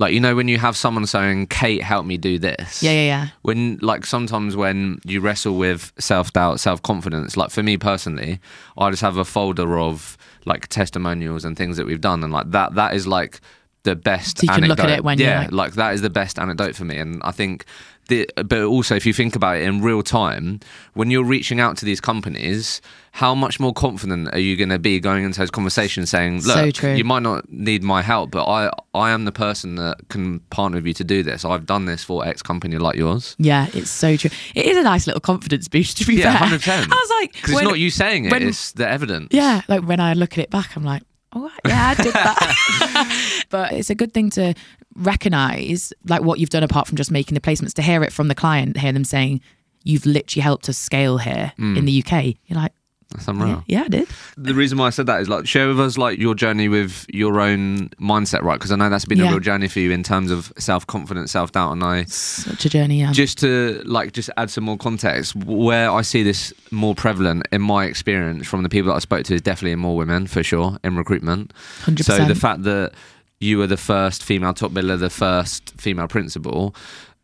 [0.00, 3.04] Like you know when you have someone saying, "Kate, help me do this." Yeah, yeah,
[3.06, 3.28] yeah.
[3.42, 7.36] When like sometimes when you wrestle with self doubt, self confidence.
[7.36, 8.38] Like for me personally,
[8.76, 12.52] I just have a folder of like testimonials and things that we've done, and like
[12.52, 13.40] that that is like
[13.82, 14.38] the best.
[14.38, 16.38] So you can look at it when you're yeah, like- like that is the best
[16.38, 17.64] anecdote for me, and I think.
[18.08, 20.60] The, but also, if you think about it in real time,
[20.94, 22.80] when you're reaching out to these companies,
[23.12, 26.76] how much more confident are you going to be going into those conversations, saying, "Look,
[26.76, 30.40] So you might not need my help, but I, I am the person that can
[30.50, 31.44] partner with you to do this.
[31.44, 34.30] I've done this for X company like yours." Yeah, it's so true.
[34.54, 36.38] It is a nice little confidence boost, to be Yeah, fair.
[36.38, 36.88] hundred percent.
[36.90, 39.28] I was like, because it's not you saying it; when- it's the evidence.
[39.32, 41.02] Yeah, like when I look at it back, I'm like,
[41.32, 43.44] oh yeah, I did that.
[43.50, 44.54] but it's a good thing to
[44.94, 47.74] recognize like what you've done apart from just making the placements.
[47.74, 49.40] To hear it from the client, hear them saying
[49.84, 51.86] you've literally helped us scale here in mm.
[51.86, 52.36] the UK.
[52.46, 52.72] You're like,
[53.10, 53.64] that's yeah, unreal.
[53.66, 54.08] yeah, I did.
[54.36, 57.06] The reason why I said that is like share with us like your journey with
[57.08, 58.56] your own mindset, right?
[58.56, 61.32] Because I know that's been a real journey for you in terms of self confidence,
[61.32, 63.00] self doubt, and I Such a journey.
[63.00, 63.12] Yeah.
[63.12, 67.62] just to like just add some more context where i see this more prevalent in
[67.62, 70.42] my experience from the people that i spoke to is definitely in more women for
[70.42, 71.52] sure in recruitment
[71.84, 72.02] 100%.
[72.02, 72.92] so the fact that
[73.40, 76.74] you were the first female top biller the first female principal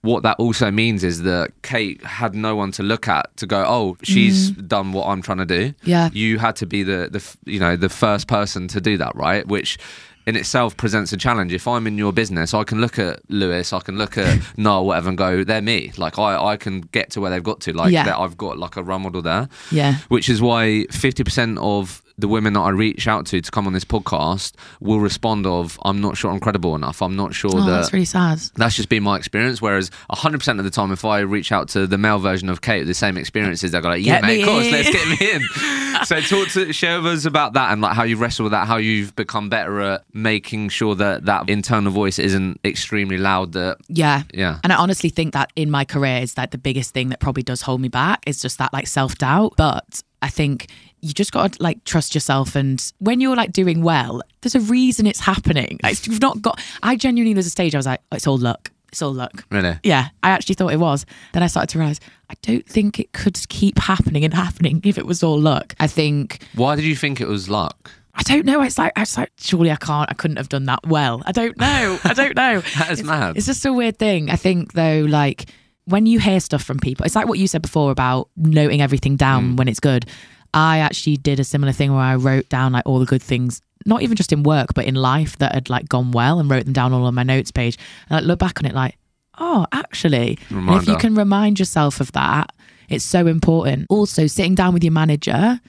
[0.05, 3.65] what that also means is that Kate had no one to look at to go,
[3.67, 4.69] oh, she's mm.
[4.69, 5.75] done what I'm trying to do.
[5.83, 6.11] Yeah.
[6.13, 9.47] you had to be the the you know the first person to do that, right?
[9.49, 9.79] Which
[10.27, 11.53] in itself presents a challenge.
[11.53, 14.85] If I'm in your business, I can look at Lewis, I can look at Noel,
[14.87, 15.93] whatever, and go, they're me.
[15.97, 17.73] Like I, I can get to where they've got to.
[17.73, 18.05] Like Yeah.
[18.05, 19.49] that I've got like a role model there.
[19.71, 19.97] yeah.
[20.09, 23.73] Which is why 50% of the women that I reach out to to come on
[23.73, 27.03] this podcast will respond of, I'm not sure I'm credible enough.
[27.03, 28.39] I'm not sure Oh, that that's really sad.
[28.57, 29.61] that's just been my experience.
[29.61, 32.85] Whereas 100% of the time, if I reach out to the male version of Kate
[32.85, 35.43] the same experiences, they're like, yeah, Get mate, of course, in." let's get me in.
[36.05, 38.67] so talk to, share with us about that and like how you wrestle with that,
[38.69, 43.53] how you've become better at making sure that that internal voice isn't extremely loud.
[43.53, 44.23] That, Yeah.
[44.33, 44.59] yeah.
[44.63, 47.43] And I honestly think that in my career is like the biggest thing that probably
[47.43, 49.55] does hold me back is just that like self doubt.
[49.57, 50.69] But I think
[51.05, 52.57] you just got to like trust yourself.
[52.57, 55.79] And when you're like doing well, there's a reason it's happening.
[55.83, 58.39] Like you've not got, I genuinely, there's a stage I was like, oh, it's all
[58.39, 58.71] luck.
[58.89, 59.45] It's all luck.
[59.51, 59.79] Really?
[59.83, 61.05] Yeah, I actually thought it was.
[61.33, 62.01] Then I started to realize
[62.31, 65.75] I don't think it could keep happening and happening if it was all luck.
[65.79, 67.91] I think Why did you think it was luck?
[68.15, 68.63] I don't know.
[68.63, 70.09] It's like I was like, surely I can't.
[70.09, 71.23] I couldn't have done that well.
[71.27, 71.99] I don't know.
[72.05, 72.63] I don't know.
[72.79, 73.37] That is it's, mad.
[73.37, 74.31] It's just a weird thing.
[74.31, 75.51] I think though, like
[75.87, 79.17] when you hear stuff from people, it's like what you said before about noting everything
[79.17, 79.57] down mm.
[79.57, 80.07] when it's good.
[80.55, 83.61] I actually did a similar thing where I wrote down like all the good things,
[83.85, 86.65] not even just in work, but in life that had like gone well, and wrote
[86.65, 87.77] them down all on my notes page.
[88.09, 88.97] And I look back on it like,
[89.39, 92.51] oh, actually, and if you can remind yourself of that,
[92.89, 93.87] it's so important.
[93.91, 95.61] Also, sitting down with your manager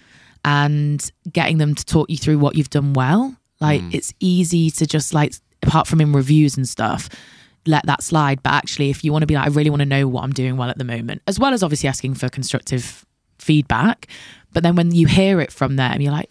[0.44, 3.36] and getting them to talk you through what you've done well.
[3.60, 3.94] Like mm.
[3.94, 5.34] it's easy to just like
[5.64, 7.10] apart from in reviews and stuff,
[7.66, 8.44] let that slide.
[8.44, 10.34] But actually if you want to be like, I really want to know what I'm
[10.34, 13.05] doing well at the moment, as well as obviously asking for constructive
[13.46, 14.08] feedback.
[14.54, 16.30] But then when you hear it from them, you're like,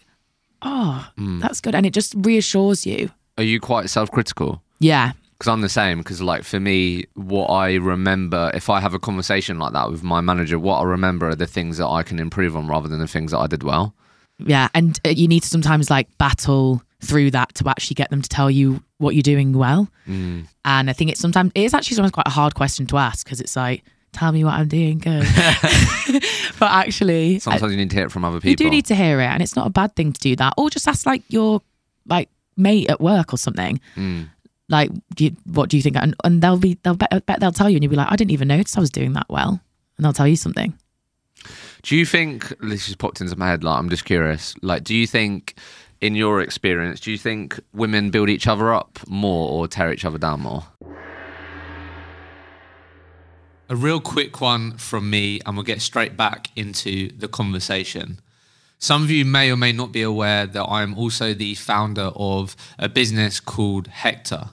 [0.65, 1.75] Oh, that's good.
[1.75, 3.11] And it just reassures you.
[3.37, 4.61] Are you quite self critical?
[4.79, 5.11] Yeah.
[5.37, 5.99] Because I'm the same.
[5.99, 10.01] Because like for me, what I remember, if I have a conversation like that with
[10.01, 12.99] my manager, what I remember are the things that I can improve on rather than
[12.99, 13.93] the things that I did well.
[14.39, 14.69] Yeah.
[14.73, 18.29] And uh, you need to sometimes like battle through that to actually get them to
[18.29, 19.87] tell you what you're doing well.
[20.07, 20.47] Mm.
[20.63, 23.25] And I think it's sometimes, it is actually sometimes quite a hard question to ask
[23.25, 23.83] because it's like,
[24.15, 25.23] tell me what I'm doing good.
[26.59, 28.49] but actually, Sometimes you need to hear it from other people.
[28.49, 29.25] you do need to hear it.
[29.25, 30.53] And it's not a bad thing to do that.
[30.57, 31.61] Or just ask like your
[32.07, 33.79] like mate at work or something.
[33.95, 34.29] Mm.
[34.67, 35.95] Like, do you, what do you think?
[35.97, 38.15] And, and they'll be, they'll bet, bet they'll tell you, and you'll be like, I
[38.15, 39.61] didn't even notice I was doing that well.
[39.97, 40.73] And they'll tell you something.
[41.83, 43.63] Do you think this just popped into my head?
[43.63, 44.55] Like, I'm just curious.
[44.63, 45.53] Like, do you think,
[46.01, 50.03] in your experience, do you think women build each other up more or tear each
[50.03, 50.63] other down more?
[53.67, 58.19] A real quick one from me, and we'll get straight back into the conversation.
[58.77, 62.55] Some of you may or may not be aware that I'm also the founder of
[62.77, 64.49] a business called Hector.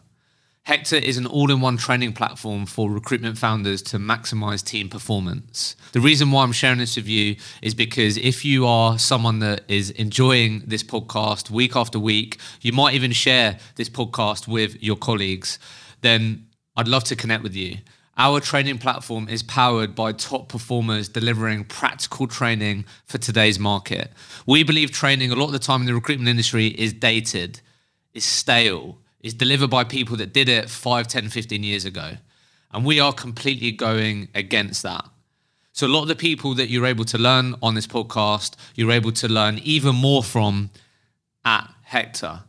[0.63, 5.77] Hector is an all in one training platform for recruitment founders to maximize team performance.
[5.93, 9.65] The reason why I'm sharing this with you is because if you are someone that
[9.69, 14.97] is enjoying this podcast week after week, you might even share this podcast with your
[14.97, 15.59] colleagues,
[16.01, 16.47] then
[16.77, 17.77] I'd love to connect with you.
[18.19, 24.13] Our training platform is powered by top performers delivering practical training for today's market.
[24.47, 27.61] We believe training a lot of the time in the recruitment industry is dated,
[28.13, 32.19] is stale, is delivered by people that did it 5, 10, 15 years ago.
[32.71, 35.07] And we are completely going against that.
[35.73, 38.93] So, a lot of the people that you're able to learn on this podcast, you're
[38.93, 40.69] able to learn even more from
[41.47, 42.43] at Hector.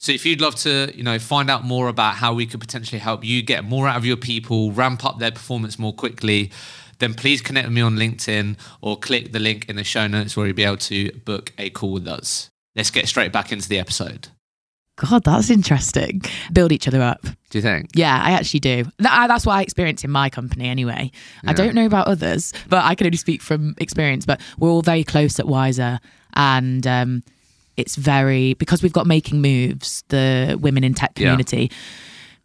[0.00, 2.98] So if you'd love to, you know, find out more about how we could potentially
[2.98, 6.50] help you get more out of your people, ramp up their performance more quickly,
[7.00, 10.36] then please connect with me on LinkedIn or click the link in the show notes
[10.36, 12.48] where you'll be able to book a call with us.
[12.74, 14.28] Let's get straight back into the episode.
[14.96, 16.22] God, that's interesting.
[16.50, 17.22] Build each other up.
[17.50, 17.90] Do you think?
[17.94, 18.84] Yeah, I actually do.
[18.98, 21.10] That, that's what I experience in my company anyway.
[21.46, 24.24] I don't know about others, but I can only speak from experience.
[24.24, 26.00] But we're all very close at Wiser.
[26.34, 27.22] And um,
[27.76, 31.24] it's very, because we've got making moves, the women in tech Yeah.
[31.28, 31.70] community,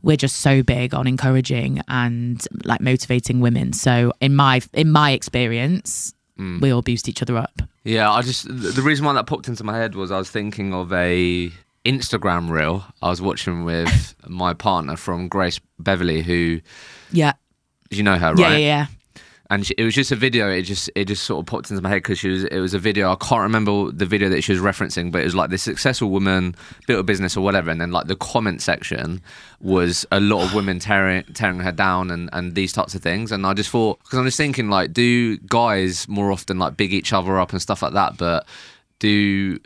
[0.02, 3.74] we're just so big on encouraging and like motivating women.
[3.74, 6.60] So in my in my experience, Mm.
[6.60, 7.62] we all boost each other up.
[7.86, 10.30] Yeah, I just the the reason why that popped into my head was I was
[10.30, 11.50] thinking of a
[11.86, 16.60] Instagram reel I was watching with my partner from Grace Beverley, who
[17.12, 17.34] Yeah.
[17.90, 18.40] you know her, right?
[18.40, 18.86] Yeah, yeah, yeah.
[19.50, 20.50] And she, it was just a video.
[20.50, 22.74] It just it just sort of popped into my head because she was it was
[22.74, 23.12] a video.
[23.12, 26.10] I can't remember the video that she was referencing, but it was like this successful
[26.10, 26.56] woman
[26.88, 29.22] built a business or whatever, and then like the comment section
[29.62, 33.32] was a lot of women tearing tearing her down and and these types of things.
[33.32, 36.94] And I just thought because I'm just thinking like, do guys more often like big
[36.94, 38.18] each other up and stuff like that?
[38.18, 38.48] But
[39.00, 39.60] do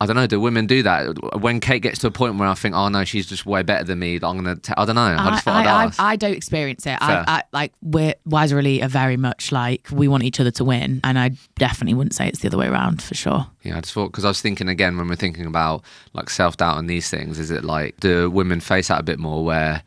[0.00, 0.26] I don't know.
[0.26, 1.40] Do women do that?
[1.40, 3.84] When Kate gets to a point where I think, oh no, she's just way better
[3.84, 4.16] than me.
[4.16, 4.56] I'm gonna.
[4.56, 5.02] T- I don't know.
[5.02, 6.00] I just thought I'd I, ask.
[6.00, 6.98] I, I don't experience it.
[7.00, 10.64] I, I like we're Wiser Elite are very much like we want each other to
[10.64, 13.46] win, and I definitely wouldn't say it's the other way around for sure.
[13.62, 16.56] Yeah, I just thought because I was thinking again when we're thinking about like self
[16.56, 19.82] doubt and these things, is it like do women face that a bit more where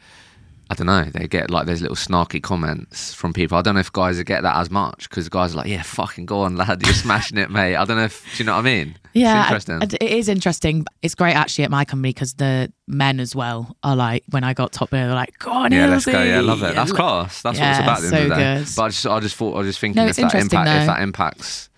[0.69, 3.57] I don't know they get like those little snarky comments from people.
[3.57, 6.25] I don't know if guys get that as much because guys are like, yeah, fucking
[6.25, 7.75] go on, lad, you're smashing it, mate.
[7.75, 8.97] I don't know if do you know what I mean?
[9.19, 9.75] Yeah, it's interesting.
[9.75, 10.85] I- I- it is interesting.
[11.01, 14.53] It's great actually at my company because the men as well are like when I
[14.53, 16.11] got top, biller they're like, "Go on, yeah, let's go.
[16.13, 16.75] Hilsey." Yeah, love it.
[16.75, 17.41] That's class.
[17.41, 17.97] That's Yeah, what it's about.
[17.97, 18.57] At the so end of the day.
[18.59, 18.67] good.
[18.75, 20.87] But I just, I just thought, I was just thinking No, if that impact, if
[20.87, 21.69] that impacts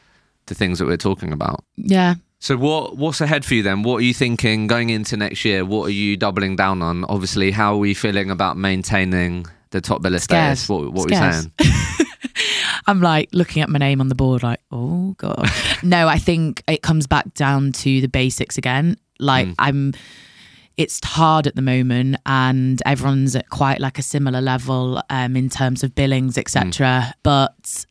[0.48, 1.64] the things that we're talking about.
[1.78, 2.16] Yeah.
[2.42, 3.84] So what what's ahead for you then?
[3.84, 5.66] What are you thinking going into next year?
[5.66, 7.04] What are you doubling down on?
[7.06, 10.68] Obviously, how are we feeling about maintaining the top biller status?
[10.70, 11.52] What, what are we saying?
[12.90, 15.48] I'm like looking at my name on the board, like, oh god.
[15.84, 18.98] no, I think it comes back down to the basics again.
[19.20, 19.56] Like Mm.
[19.60, 19.94] I'm
[20.78, 25.50] it's hard at the moment and everyone's at quite like a similar level um in
[25.50, 27.14] terms of billings, etc.
[27.22, 27.86] But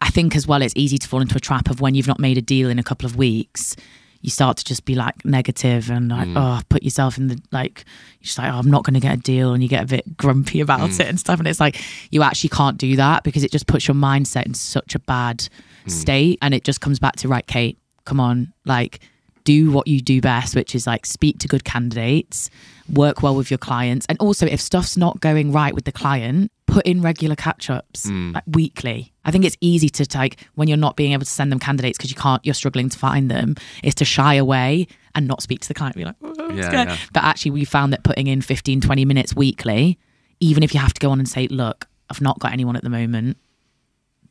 [0.00, 2.20] I think as well it's easy to fall into a trap of when you've not
[2.20, 3.76] made a deal in a couple of weeks.
[4.22, 6.34] You start to just be like negative and like, mm.
[6.36, 7.84] oh, put yourself in the like,
[8.20, 9.52] you're just like, oh, I'm not going to get a deal.
[9.52, 11.00] And you get a bit grumpy about mm.
[11.00, 11.38] it and stuff.
[11.38, 14.54] And it's like, you actually can't do that because it just puts your mindset in
[14.54, 15.48] such a bad
[15.84, 15.90] mm.
[15.90, 16.38] state.
[16.40, 19.00] And it just comes back to, right, Kate, come on, like,
[19.44, 22.48] do what you do best, which is like speak to good candidates,
[22.92, 24.06] work well with your clients.
[24.08, 28.08] And also, if stuff's not going right with the client, put in regular catch ups
[28.08, 29.12] like weekly.
[29.24, 31.98] I think it's easy to like when you're not being able to send them candidates
[31.98, 35.60] because you can't, you're struggling to find them, is to shy away and not speak
[35.60, 35.96] to the client.
[35.96, 36.96] Be like, "Oh, Yeah, yeah.
[37.12, 39.98] But actually, we found that putting in 15, 20 minutes weekly,
[40.40, 42.82] even if you have to go on and say, look, I've not got anyone at
[42.82, 43.36] the moment,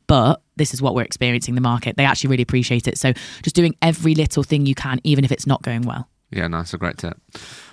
[0.06, 1.96] but this is what we're experiencing the market.
[1.96, 2.98] They actually really appreciate it.
[2.98, 3.12] So
[3.42, 6.08] just doing every little thing you can, even if it's not going well.
[6.30, 7.18] Yeah, no, that's a great tip.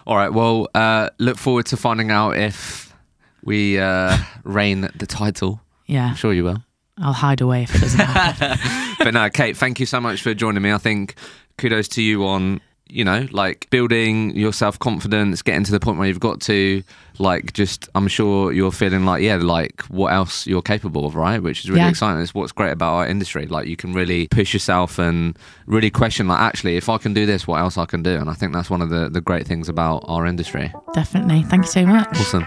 [0.05, 2.88] All right, well, uh, look forward to finding out if
[3.43, 5.61] we uh, reign the title.
[5.85, 6.63] Yeah, I'm sure you will.
[7.01, 8.95] I'll hide away if it doesn't happen.
[9.03, 10.71] but no, Kate, thank you so much for joining me.
[10.73, 11.15] I think
[11.57, 12.59] kudos to you on,
[12.89, 16.83] you know, like building your self confidence, getting to the point where you've got to,
[17.17, 21.41] like, just, I'm sure you're feeling like, yeah, like what else you're capable of, right?
[21.41, 21.89] Which is really Yeah.
[21.89, 22.21] exciting.
[22.21, 23.45] It's what's great about our industry.
[23.45, 27.25] Like, you can really push yourself and really question, like, actually, if I can do
[27.25, 28.15] this, what else I can do?
[28.15, 30.73] And I think that's one of the, the great things about our industry.
[30.93, 31.43] Definitely.
[31.43, 32.09] Thank you so much.
[32.09, 32.45] Awesome.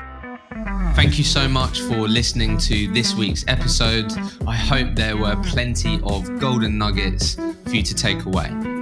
[0.94, 4.12] Thank you so much for listening to this week's episode.
[4.46, 8.81] I hope there were plenty of golden nuggets for you to take away.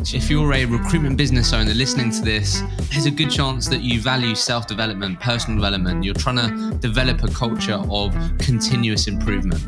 [0.00, 4.00] If you're a recruitment business owner listening to this, there's a good chance that you
[4.00, 6.04] value self development, personal development.
[6.04, 9.60] You're trying to develop a culture of continuous improvement.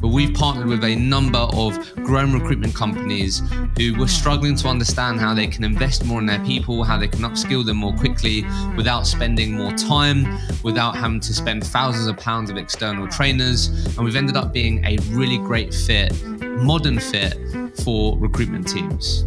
[0.00, 3.42] But we've partnered with a number of grown recruitment companies
[3.76, 7.08] who were struggling to understand how they can invest more in their people, how they
[7.08, 8.44] can upskill them more quickly
[8.76, 13.68] without spending more time, without having to spend thousands of pounds of external trainers.
[13.96, 17.36] And we've ended up being a really great fit, modern fit
[17.82, 19.26] for recruitment teams.